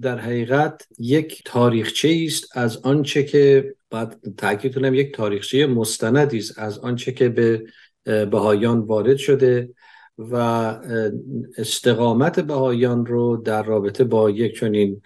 در 0.00 0.18
حقیقت 0.18 0.86
یک 0.98 1.42
تاریخچه 1.44 2.24
است 2.26 2.56
از 2.56 2.76
آنچه 2.76 3.22
که 3.22 3.74
بعد 3.90 4.16
تاکید 4.36 4.74
کنم 4.74 4.94
یک 4.94 5.14
تاریخچه 5.14 5.66
مستندی 5.66 6.38
است 6.38 6.58
از 6.58 6.78
آنچه 6.78 7.12
که 7.12 7.28
به 7.28 7.64
بهایان 8.04 8.80
وارد 8.80 9.16
شده 9.16 9.70
و 10.18 10.36
استقامت 11.58 12.40
بهایان 12.40 13.06
رو 13.06 13.36
در 13.36 13.62
رابطه 13.62 14.04
با 14.04 14.30
یک 14.30 14.58
چنین 14.60 15.02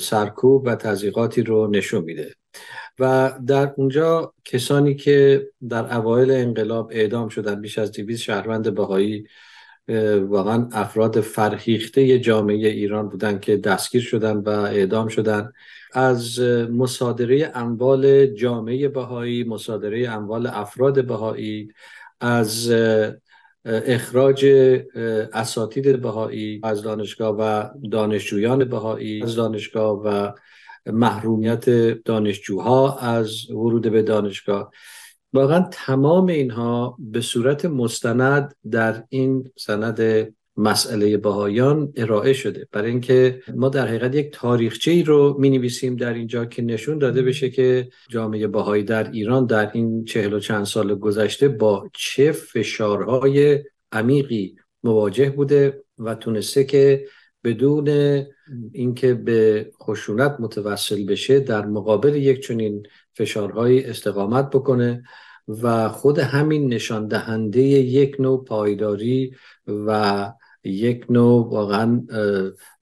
سرکوب 0.00 0.66
و 0.66 0.76
تضییقاتی 0.76 1.42
رو 1.42 1.66
نشون 1.66 2.04
میده. 2.04 2.34
و 2.98 3.32
در 3.46 3.74
اونجا 3.76 4.34
کسانی 4.44 4.94
که 4.94 5.48
در 5.68 5.96
اوایل 5.96 6.30
انقلاب 6.30 6.90
اعدام 6.94 7.28
شدن 7.28 7.60
بیش 7.60 7.78
از 7.78 7.92
200 7.92 8.22
شهروند 8.22 8.74
بهایی 8.74 9.26
واقعا 10.28 10.68
افراد 10.72 11.20
فرهیخته 11.20 12.18
جامعه 12.18 12.68
ایران 12.68 13.08
بودن 13.08 13.38
که 13.38 13.56
دستگیر 13.56 14.02
شدن 14.02 14.36
و 14.36 14.48
اعدام 14.48 15.08
شدن. 15.08 15.52
از 15.92 16.40
مصادره 16.70 17.52
اموال 17.54 18.26
جامعه 18.26 18.88
بهایی 18.88 19.44
مصادره 19.44 20.10
اموال 20.10 20.46
افراد 20.46 21.04
بهایی 21.06 21.68
از 22.20 22.72
اخراج 23.64 24.46
اساتید 25.32 26.00
بهایی 26.00 26.60
از 26.62 26.82
دانشگاه 26.82 27.36
و 27.38 27.68
دانشجویان 27.90 28.64
بهایی 28.64 29.22
از 29.22 29.34
دانشگاه 29.34 30.02
و 30.04 30.32
محرومیت 30.86 31.70
دانشجوها 32.04 32.98
از 32.98 33.50
ورود 33.50 33.92
به 33.92 34.02
دانشگاه. 34.02 34.70
واقعا 35.32 35.68
تمام 35.72 36.26
اینها 36.26 36.96
به 36.98 37.20
صورت 37.20 37.64
مستند 37.64 38.54
در 38.70 39.04
این 39.08 39.50
سند 39.56 40.28
مسئله 40.58 41.16
بهایان 41.16 41.92
ارائه 41.96 42.32
شده. 42.32 42.68
برای 42.72 42.90
اینکه 42.90 43.42
ما 43.54 43.68
در 43.68 43.86
حقیقت 43.86 44.14
یک 44.14 44.30
تاریخچه 44.32 44.90
ای 44.90 45.02
رو 45.02 45.36
می 45.38 45.50
نویسیم 45.50 45.96
در 45.96 46.14
اینجا 46.14 46.44
که 46.44 46.62
نشون 46.62 46.98
داده 46.98 47.22
بشه 47.22 47.50
که 47.50 47.88
جامعه 48.08 48.46
بهایی 48.46 48.82
در 48.82 49.10
ایران 49.10 49.46
در 49.46 49.70
این 49.72 50.04
چهل 50.04 50.32
و 50.32 50.40
چند 50.40 50.64
سال 50.64 50.94
گذشته 50.94 51.48
با 51.48 51.90
چه 51.94 52.32
فشارهای 52.32 53.64
عمیقی 53.92 54.56
مواجه 54.82 55.30
بوده 55.30 55.82
و 55.98 56.14
تونسته 56.14 56.64
که 56.64 57.04
بدون 57.44 57.88
اینکه 58.72 59.14
به 59.14 59.70
خشونت 59.82 60.36
متوسل 60.40 61.06
بشه 61.06 61.40
در 61.40 61.66
مقابل 61.66 62.14
یک 62.14 62.40
چنین 62.46 62.86
فشارهای 63.18 63.84
استقامت 63.90 64.50
بکنه 64.50 65.02
و 65.48 65.88
خود 65.88 66.18
همین 66.18 66.74
نشان 66.74 67.08
دهنده 67.08 67.60
یک 67.60 68.16
نوع 68.18 68.44
پایداری 68.44 69.34
و 69.66 70.32
یک 70.64 71.06
نوع 71.10 71.50
واقعا 71.50 72.02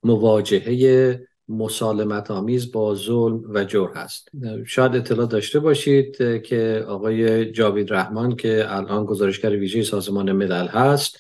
مواجهه 0.03 1.21
مسالمت 1.49 2.31
آمیز 2.31 2.73
با 2.73 2.95
ظلم 2.95 3.43
و 3.49 3.65
جور 3.65 3.91
هست. 3.97 4.29
شاید 4.67 4.97
اطلاع 4.97 5.27
داشته 5.27 5.61
باشید 5.61 6.17
که 6.43 6.85
آقای 6.89 7.51
جاوید 7.53 7.93
رحمان 7.93 8.37
که 8.37 8.65
الان 8.69 9.05
گزارشگر 9.05 9.51
ویژه 9.51 9.83
سازمان 9.83 10.33
ملل 10.33 10.67
هست 10.67 11.19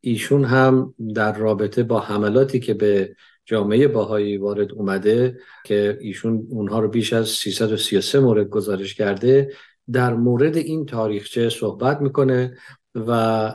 ایشون 0.00 0.44
هم 0.44 0.94
در 1.14 1.38
رابطه 1.38 1.82
با 1.82 2.00
حملاتی 2.00 2.60
که 2.60 2.74
به 2.74 3.16
جامعه 3.48 3.88
باهایی 3.88 4.36
وارد 4.36 4.72
اومده 4.72 5.38
که 5.64 5.98
ایشون 6.00 6.46
اونها 6.50 6.80
رو 6.80 6.88
بیش 6.88 7.12
از 7.12 7.28
333 7.28 8.20
مورد 8.20 8.48
گزارش 8.48 8.94
کرده. 8.94 9.52
در 9.92 10.14
مورد 10.14 10.56
این 10.56 10.86
تاریخچه 10.86 11.50
صحبت 11.50 12.00
می‌کنه 12.00 12.56
و 12.94 13.10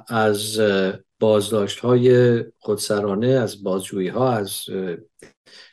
از 0.07 0.61
بازداشت 1.19 1.79
های 1.79 2.37
خودسرانه 2.59 3.27
از 3.27 3.63
بازجویی 3.63 4.07
ها 4.07 4.33
از 4.33 4.65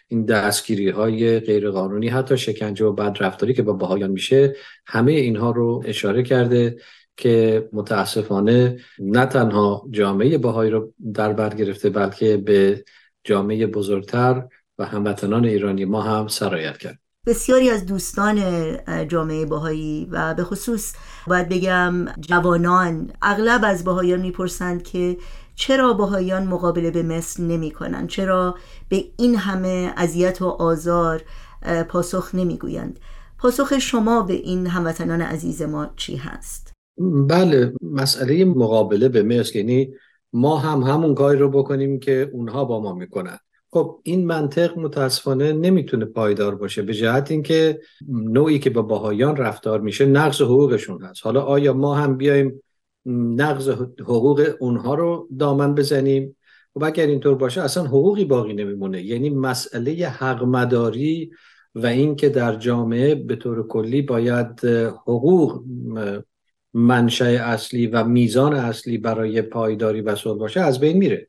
این 0.09 0.25
دستگیری 0.25 0.89
های 0.89 1.41
غیرقانونی 1.41 2.09
حتی 2.09 2.39
شکنجه 2.39 2.85
و 2.85 2.93
بدرفتاری 2.93 3.55
که 3.55 3.63
با 3.63 3.73
بهایان 3.73 4.11
میشه 4.11 4.57
همه 4.87 5.13
اینها 5.13 5.51
رو 5.51 5.83
اشاره 5.87 6.23
کرده 6.23 6.77
که 7.17 7.69
متاسفانه 7.73 8.79
نه 8.99 9.27
تنها 9.27 9.87
جامعه 9.91 10.39
بهایی 10.39 10.71
رو 10.71 10.93
در 11.15 11.33
بر 11.33 11.55
گرفته 11.55 11.91
بلکه 11.91 12.37
به 12.37 12.85
جامعه 13.25 13.67
بزرگتر 13.67 14.45
و 14.79 14.85
هموطنان 14.85 15.45
ایرانی 15.45 15.85
ما 15.85 16.03
هم 16.03 16.29
سرایت 16.29 16.79
کرد. 16.79 16.99
بسیاری 17.27 17.71
از 17.71 17.87
دوستان 17.87 18.41
جامعه 19.09 19.47
باهایی 19.47 20.09
و 20.11 20.35
به 20.35 20.45
خصوص 20.45 20.95
باید 21.27 21.49
بگم 21.49 22.07
جوانان 22.21 23.13
اغلب 23.23 23.61
از 23.65 23.85
باهایان 23.85 24.21
می‌پرسند 24.21 24.83
که 24.83 25.17
چرا 25.55 25.93
باهایان 25.93 26.47
مقابله 26.47 26.91
به 26.91 27.03
مصر 27.03 27.43
نمی 27.43 27.71
کنند 27.71 28.09
چرا 28.09 28.55
به 28.89 29.05
این 29.19 29.37
همه 29.37 29.93
اذیت 29.97 30.43
و 30.43 30.47
آزار 30.47 31.23
پاسخ 31.89 32.35
نمی‌گویند؟ 32.35 33.01
پاسخ 33.39 33.79
شما 33.79 34.23
به 34.23 34.35
این 34.35 34.67
هموطنان 34.67 35.23
عزیز 35.23 35.63
ما 35.63 35.93
چی 35.97 36.17
هست؟ 36.17 36.73
بله 37.29 37.73
مسئله 37.83 38.45
مقابله 38.45 39.09
به 39.09 39.23
مصر 39.23 39.57
یعنی 39.57 39.95
ما 40.33 40.57
هم 40.59 40.83
همون 40.83 41.15
کاری 41.15 41.39
رو 41.39 41.49
بکنیم 41.51 41.99
که 41.99 42.31
اونها 42.33 42.65
با 42.65 42.81
ما 42.81 42.95
می‌کنن. 42.95 43.39
خب 43.71 44.01
این 44.03 44.27
منطق 44.27 44.79
متاسفانه 44.79 45.53
نمی‌تونه 45.53 46.05
پایدار 46.05 46.55
باشه 46.55 46.83
به 46.83 46.95
جهت 46.95 47.31
اینکه 47.31 47.81
نوعی 48.09 48.59
که 48.59 48.71
با 48.71 48.83
باهایان 48.83 49.37
رفتار 49.37 49.81
میشه 49.81 50.07
نقض 50.07 50.43
حقوقشون 50.43 51.03
هست. 51.03 51.21
حالا 51.25 51.43
آیا 51.43 51.73
ما 51.73 51.95
هم 51.95 52.17
بیایم 52.17 52.63
نقض 53.37 53.69
حقوق 54.01 54.49
اونها 54.61 54.95
رو 54.95 55.29
دامن 55.39 55.75
بزنیم؟ 55.75 56.37
و 56.75 56.85
اگر 56.85 57.07
اینطور 57.07 57.35
باشه 57.35 57.61
اصلا 57.61 57.85
حقوقی 57.85 58.25
باقی 58.25 58.53
نمیمونه. 58.53 59.03
یعنی 59.03 59.31
مسئله 59.31 59.93
حق 59.93 60.45
مداری 60.45 61.31
و 61.75 61.87
اینکه 61.87 62.29
در 62.29 62.57
جامعه 62.57 63.15
به 63.15 63.37
طور 63.37 63.67
کلی 63.67 64.03
باید 64.03 64.65
حقوق 65.07 65.63
منشأ 66.75 67.25
اصلی 67.25 67.87
و 67.87 68.05
میزان 68.05 68.55
اصلی 68.55 68.99
برای 68.99 69.43
پایداری 69.43 70.01
و 70.01 70.17
صلح 70.17 70.39
باشه 70.39 70.61
از 70.61 70.81
بین 70.81 70.97
میره. 70.97 71.29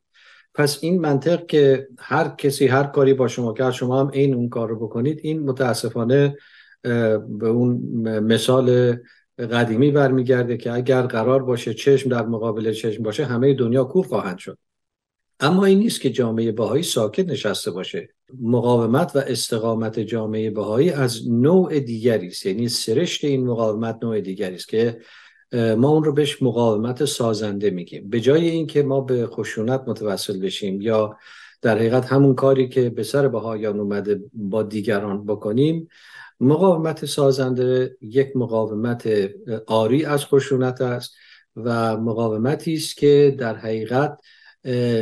پس 0.54 0.80
این 0.82 1.02
منطق 1.02 1.46
که 1.46 1.88
هر 2.00 2.36
کسی 2.38 2.68
هر 2.68 2.84
کاری 2.84 3.14
با 3.14 3.28
شما 3.28 3.54
کرد 3.54 3.74
شما 3.74 4.00
هم 4.00 4.08
این 4.14 4.34
اون 4.34 4.50
کار 4.50 4.70
رو 4.70 4.80
بکنید 4.80 5.20
این 5.24 5.44
متاسفانه 5.44 6.38
به 6.84 7.48
اون 7.48 7.78
مثال 8.20 8.98
قدیمی 9.52 9.92
برمیگرده 9.92 10.58
که 10.58 10.72
اگر 10.72 11.02
قرار 11.02 11.44
باشه 11.44 11.74
چشم 11.74 12.10
در 12.10 12.26
مقابل 12.26 12.74
چشم 12.74 13.04
باشه 13.04 13.26
همه 13.26 13.54
دنیا 13.54 13.84
کور 13.84 14.06
خواهند 14.06 14.38
شد. 14.38 14.58
اما 15.40 15.66
این 15.66 15.80
نیست 15.80 16.02
که 16.02 16.10
جامعه 16.10 16.52
بهایی 16.52 16.84
ساکت 16.84 17.30
نشسته 17.30 17.72
باشه. 17.72 18.10
مقاومت 18.42 19.16
و 19.16 19.20
استقامت 19.20 20.00
جامعه 20.00 20.50
بهایی 20.50 20.90
از 20.90 21.32
نوع 21.32 21.80
دیگری 21.80 22.28
است. 22.28 22.46
یعنی 22.46 22.70
سرشت 22.70 23.24
این 23.24 23.48
مقاومت 23.48 24.00
نوع 24.04 24.22
دیگری 24.22 24.56
است 24.56 24.68
که 24.68 25.00
ما 25.54 25.90
اون 25.90 26.04
رو 26.04 26.14
بهش 26.14 26.42
مقاومت 26.42 27.06
سازنده 27.06 27.70
میگیم. 27.70 28.10
به 28.10 28.20
جای 28.20 28.50
اینکه 28.50 28.84
ما 28.84 29.02
به 29.02 29.28
خشونت 29.28 29.84
متوسل 29.88 30.40
بشیم 30.40 30.82
یا 30.82 31.18
در 31.62 31.78
حقیقت 31.78 32.06
همون 32.06 32.36
کاری 32.36 32.70
که 32.70 32.90
به 32.90 33.04
سر 33.04 33.28
بهایان 33.28 33.80
اومده 33.80 34.22
با 34.34 34.64
دیگران 34.64 35.26
بکنیم 35.26 35.88
مقاومت 36.40 37.06
سازنده 37.06 37.98
یک 38.02 38.36
مقاومت 38.36 39.10
آری 39.68 40.06
از 40.06 40.26
خشونت 40.26 40.82
است 40.82 41.16
و 41.56 41.98
مقاومتی 41.98 42.74
است 42.74 42.98
که 42.98 43.36
در 43.40 43.56
حقیقت 43.56 44.20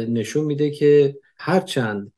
نشون 0.10 0.46
میده 0.46 0.70
که 0.70 1.18
هرچند 1.38 2.14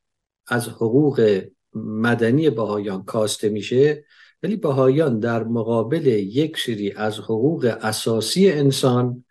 از 0.48 0.68
حقوق 0.68 1.42
مدنی 1.74 2.50
بهایان 2.50 3.04
کاسته 3.04 3.50
میشه 3.50 4.06
ولی 4.44 4.56
بهایان 4.56 5.20
در 5.20 5.44
مقابل 5.44 6.08
یک 6.08 6.58
سری 6.58 6.92
از 6.92 7.20
حقوق 7.20 7.78
اساسی 7.82 8.52
انسان 8.52 9.24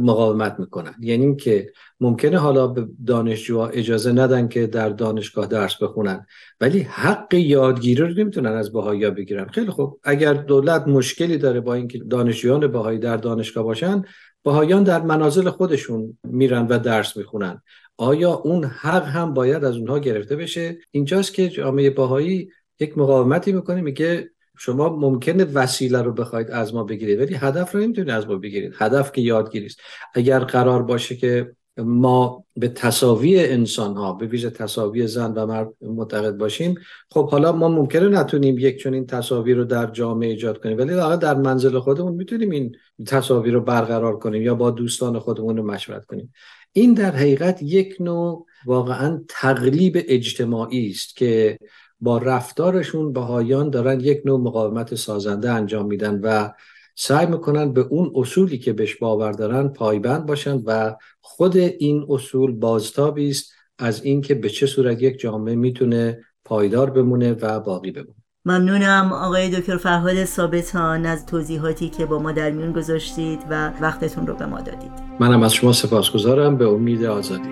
مقاومت 0.00 0.56
می‌کنن. 0.58 0.94
یعنی 1.00 1.36
که 1.36 1.72
ممکنه 2.00 2.38
حالا 2.38 2.66
به 2.66 2.88
دانشجوها 3.06 3.66
اجازه 3.68 4.12
ندن 4.12 4.48
که 4.48 4.66
در 4.66 4.88
دانشگاه 4.88 5.46
درس 5.46 5.82
بخونن 5.82 6.26
ولی 6.60 6.80
حق 6.80 7.34
یادگیری 7.34 8.02
رو 8.02 8.08
نمی‌تونن 8.08 8.52
از 8.52 8.72
بهایی 8.72 9.10
بگیرن. 9.10 9.46
خیلی 9.46 9.70
خوب. 9.70 10.00
اگر 10.02 10.34
دولت 10.34 10.88
مشکلی 10.88 11.38
داره 11.38 11.60
با 11.60 11.74
اینکه 11.74 11.98
دانشجویان 11.98 12.66
بهایی 12.66 12.98
در 12.98 13.16
دانشگاه 13.16 13.64
باشن 13.64 14.02
بهایان 14.44 14.82
در 14.82 15.02
منازل 15.02 15.50
خودشون 15.50 16.18
میرن 16.24 16.66
و 16.66 16.78
درس 16.78 17.16
می‌خونن. 17.16 17.62
آیا 17.96 18.32
اون 18.32 18.64
حق 18.64 19.04
هم 19.04 19.34
باید 19.34 19.64
از 19.64 19.76
اونها 19.76 19.98
گرفته 19.98 20.36
بشه؟ 20.36 20.78
اینجاست 20.90 21.34
که 21.34 21.48
جامعه 21.48 21.90
بهایی 21.90 22.48
یک 22.80 22.98
مقاومتی 22.98 23.52
می‌کنه 23.52 23.80
میگه 23.80 24.30
شما 24.58 24.96
ممکنه 24.96 25.44
وسیله 25.44 26.02
رو 26.02 26.12
بخواید 26.12 26.50
از 26.50 26.74
ما 26.74 26.84
بگیرید 26.84 27.20
ولی 27.20 27.34
هدف 27.34 27.74
رو 27.74 27.80
نمی‌تونید 27.80 28.10
از 28.10 28.26
ما 28.26 28.36
بگیرید. 28.36 28.74
هدف 28.78 29.12
که 29.12 29.20
یادگیری 29.20 29.66
است 29.66 29.80
اگر 30.14 30.38
قرار 30.38 30.82
باشه 30.82 31.16
که 31.16 31.52
ما 31.78 32.44
به 32.56 32.68
تصاوی 32.68 33.44
انسان 33.44 33.96
ها 33.96 34.12
به 34.12 34.26
ویژه 34.26 34.50
تصاوی 34.50 35.06
زن 35.06 35.32
و 35.32 35.46
مرد 35.46 35.68
معتقد 35.80 36.36
باشیم 36.36 36.74
خب 37.10 37.30
حالا 37.30 37.52
ما 37.52 37.68
ممکنه 37.68 38.08
نتونیم 38.08 38.58
یک 38.58 38.82
چنین 38.82 39.06
تصاوی 39.06 39.54
رو 39.54 39.64
در 39.64 39.86
جامعه 39.86 40.28
ایجاد 40.28 40.62
کنیم 40.62 40.78
ولی 40.78 40.94
واقعا 40.94 41.16
در 41.16 41.34
منزل 41.34 41.78
خودمون 41.78 42.12
می‌تونیم 42.12 42.50
این 42.50 42.76
تصاوی 43.06 43.50
رو 43.50 43.60
برقرار 43.60 44.18
کنیم 44.18 44.42
یا 44.42 44.54
با 44.54 44.70
دوستان 44.70 45.18
خودمون 45.18 45.60
مشورت 45.60 46.04
کنیم. 46.04 46.32
این 46.72 46.94
در 46.94 47.10
حقیقت 47.10 47.62
یک 47.62 47.96
نوع 48.00 48.46
واقعا 48.66 49.22
تقلیب 49.28 50.04
اجتماعی 50.08 50.90
است 50.90 51.16
که 51.16 51.58
با 52.04 52.18
رفتارشون 52.18 53.12
بهایان 53.12 53.70
دارن 53.70 54.00
یک 54.00 54.22
نوع 54.24 54.40
مقاومت 54.40 54.94
سازنده 54.94 55.50
انجام 55.50 55.86
میدن 55.86 56.20
و 56.22 56.50
سعی 56.96 57.26
می‌کنن 57.26 57.72
به 57.72 57.80
اون 57.80 58.12
اصولی 58.14 58.58
که 58.58 58.72
بهش 58.72 58.96
باور 58.96 59.32
دارن 59.32 59.68
پایبند 59.68 60.26
باشن 60.26 60.62
و 60.66 60.94
خود 61.20 61.56
این 61.56 62.06
اصول 62.08 62.52
بازتابی 62.52 63.30
است 63.30 63.52
از 63.78 64.04
اینکه 64.04 64.34
به 64.34 64.48
چه 64.48 64.66
صورت 64.66 65.02
یک 65.02 65.18
جامعه 65.20 65.54
می‌تونه 65.54 66.24
پایدار 66.44 66.90
بمونه 66.90 67.32
و 67.32 67.60
باقی 67.60 67.90
بمونه. 67.90 68.14
ممنونم 68.44 69.12
آقای 69.12 69.50
دکتر 69.50 69.76
فرهاد 69.76 70.24
ثابتان 70.24 71.06
از 71.06 71.26
توضیحاتی 71.26 71.88
که 71.88 72.06
با 72.06 72.18
ما 72.18 72.32
در 72.32 72.50
میون 72.50 72.72
گذاشتید 72.72 73.40
و 73.50 73.72
وقتتون 73.80 74.26
رو 74.26 74.34
به 74.34 74.46
ما 74.46 74.60
دادید. 74.60 74.92
منم 75.20 75.42
از 75.42 75.54
شما 75.54 75.72
سپاسگزارم. 75.72 76.56
به 76.56 76.68
امید 76.68 77.04
آزادی. 77.04 77.48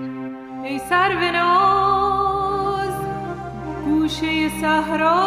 ای 0.63 0.79
سر 0.89 1.09
گوشه 4.13 4.49
صحرا 4.61 5.23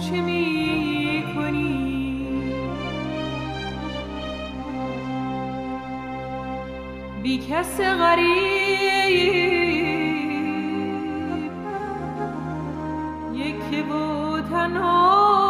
چه 0.00 0.20
می 0.20 1.24
کنی 1.34 2.26
بی 7.22 7.38
کس 7.38 7.80
غریب 7.80 9.12
یکی 13.34 13.82
و 13.82 14.40
تنها 14.40 15.43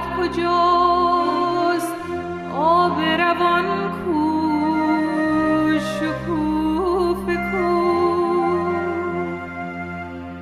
باغت 0.00 0.16
کجاست؟ 0.16 1.94
آب 2.56 3.00
روان 3.00 3.64
کو 4.04 4.20
شکوفه 5.78 7.36
کو 7.36 7.68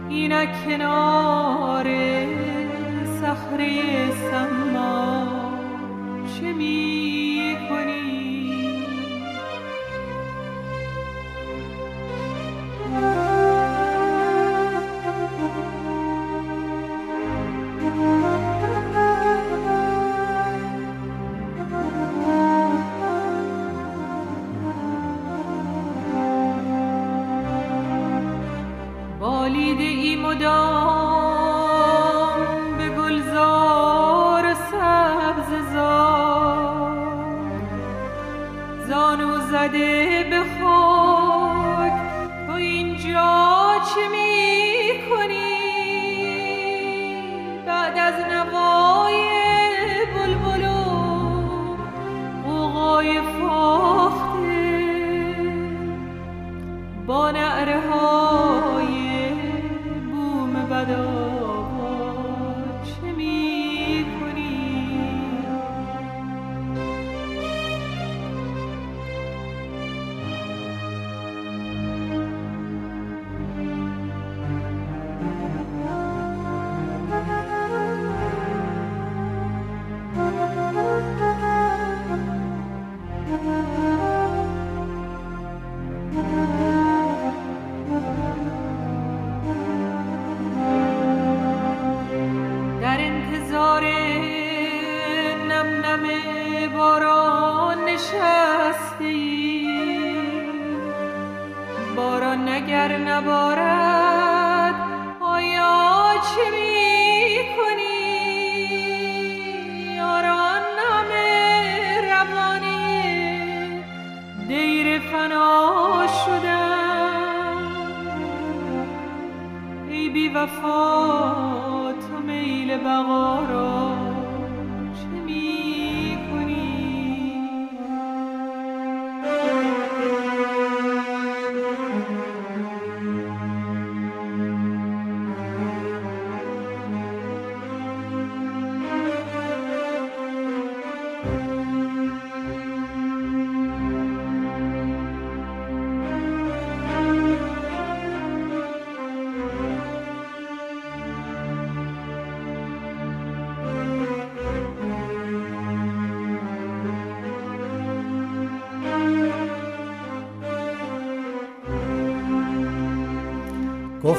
اینک 0.08 0.48
کنار 0.64 1.84
صخره 3.20 4.10
سما. 4.30 5.26
چه 6.40 6.52
می 6.52 6.97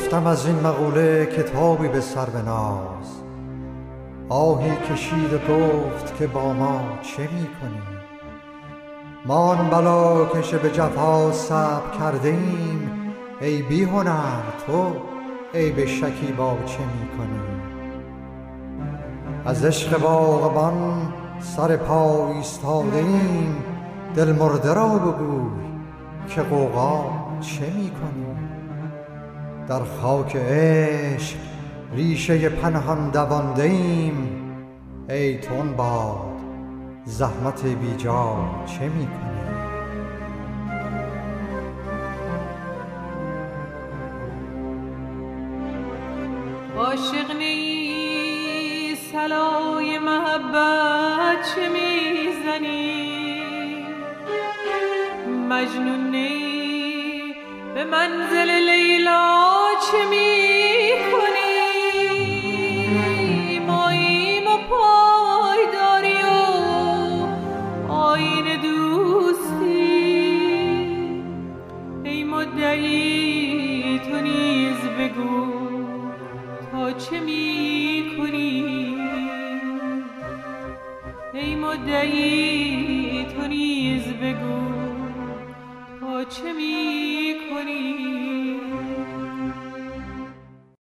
گفتم 0.09 0.27
از 0.27 0.45
این 0.45 0.59
مقوله 0.59 1.25
کتابی 1.25 1.87
به 1.87 2.01
سر 2.01 2.25
بناز. 2.25 3.21
آهی 4.29 4.71
کشید 4.75 5.33
گفت 5.33 6.17
که 6.17 6.27
با 6.27 6.53
ما 6.53 6.81
چه 7.01 7.21
می 7.21 7.47
کنی 7.61 7.81
ما 9.25 9.35
آن 9.35 9.69
بلاکش 9.69 10.53
به 10.53 10.69
جفا 10.69 11.31
صبر 11.31 11.97
کرده 11.99 12.29
ایم 12.29 12.91
ای 13.41 13.61
بی 13.61 13.83
هنر 13.83 14.41
تو 14.67 14.91
عیب 15.53 15.85
شکیبا 15.85 16.57
چه 16.65 16.79
می 16.79 17.17
کنی 17.17 17.41
از 19.45 19.65
عشق 19.65 20.01
باغبان 20.01 21.13
سر 21.39 21.77
پا 21.77 22.31
ایستاده 22.33 22.97
ایم 22.97 23.63
دل 24.15 24.31
مرده 24.31 24.73
را 24.73 24.87
بگوی 24.87 25.63
که 26.29 26.41
غوغا 26.41 27.05
چه 27.41 27.65
می 27.65 27.89
کنی 27.89 28.28
در 29.69 29.83
خاک 29.83 30.35
عشق 30.35 31.37
ریشه 31.95 32.49
پنهان 32.49 33.09
دوانده 33.09 33.63
ایم. 33.63 34.29
ای 35.09 35.37
تن 35.37 35.73
باد 35.73 36.17
زحمت 37.05 37.65
بیجا 37.65 38.35
چه 38.65 38.89
می 38.89 39.07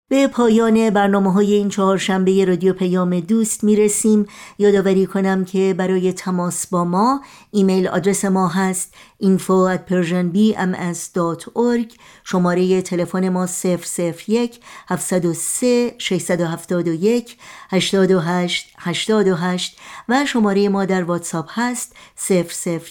به 0.08 0.26
پایان 0.26 0.90
برنامه 0.90 1.32
های 1.32 1.54
این 1.54 1.68
چهارشنبه 1.68 2.44
رادیو 2.44 2.72
پیام 2.72 3.20
دوست 3.20 3.64
می 3.64 3.76
رسیم 3.76 4.26
یادآوری 4.58 5.06
کنم 5.06 5.44
که 5.44 5.74
برای 5.78 6.12
تماس 6.12 6.66
با 6.66 6.84
ما 6.84 7.20
ایمیل 7.50 7.88
آدرس 7.88 8.24
ما 8.24 8.48
هست 8.48 8.94
info 9.22 9.74
at 9.74 9.80
persianbms.org 9.90 11.94
شماره 12.24 12.82
تلفن 12.82 13.28
ما 13.28 13.46
001 13.46 14.60
703 14.88 15.94
671 15.98 17.36
828 17.70 18.74
828 18.78 19.78
و 20.08 20.26
شماره 20.26 20.68
ما 20.68 20.84
در 20.84 21.04
واتساپ 21.04 21.48
هست 21.50 21.96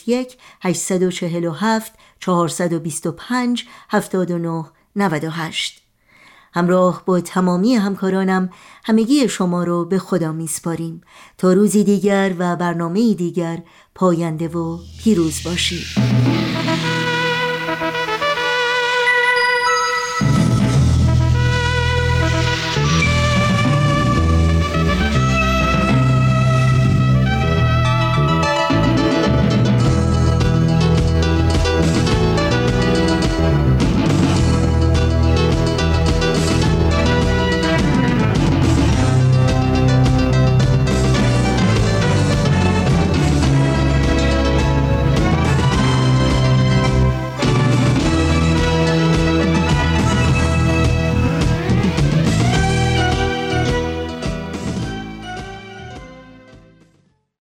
001 0.08 0.38
847 0.62 1.94
425 2.20 3.66
79 3.89 4.66
98 4.95 5.82
همراه 6.53 7.03
با 7.05 7.22
تمامی 7.22 7.76
همکارانم 7.76 8.49
همگی 8.84 9.30
شما 9.30 9.63
رو 9.63 9.86
به 9.86 9.99
خدا 9.99 10.32
میسپاریم. 10.32 11.01
تا 11.38 11.53
روزی 11.53 11.84
دیگر 11.84 12.34
و 12.38 12.55
برنامه 12.55 13.13
دیگر 13.13 13.63
پاینده 13.95 14.47
و 14.47 14.80
پیروز 15.03 15.43
باشید. 15.45 15.86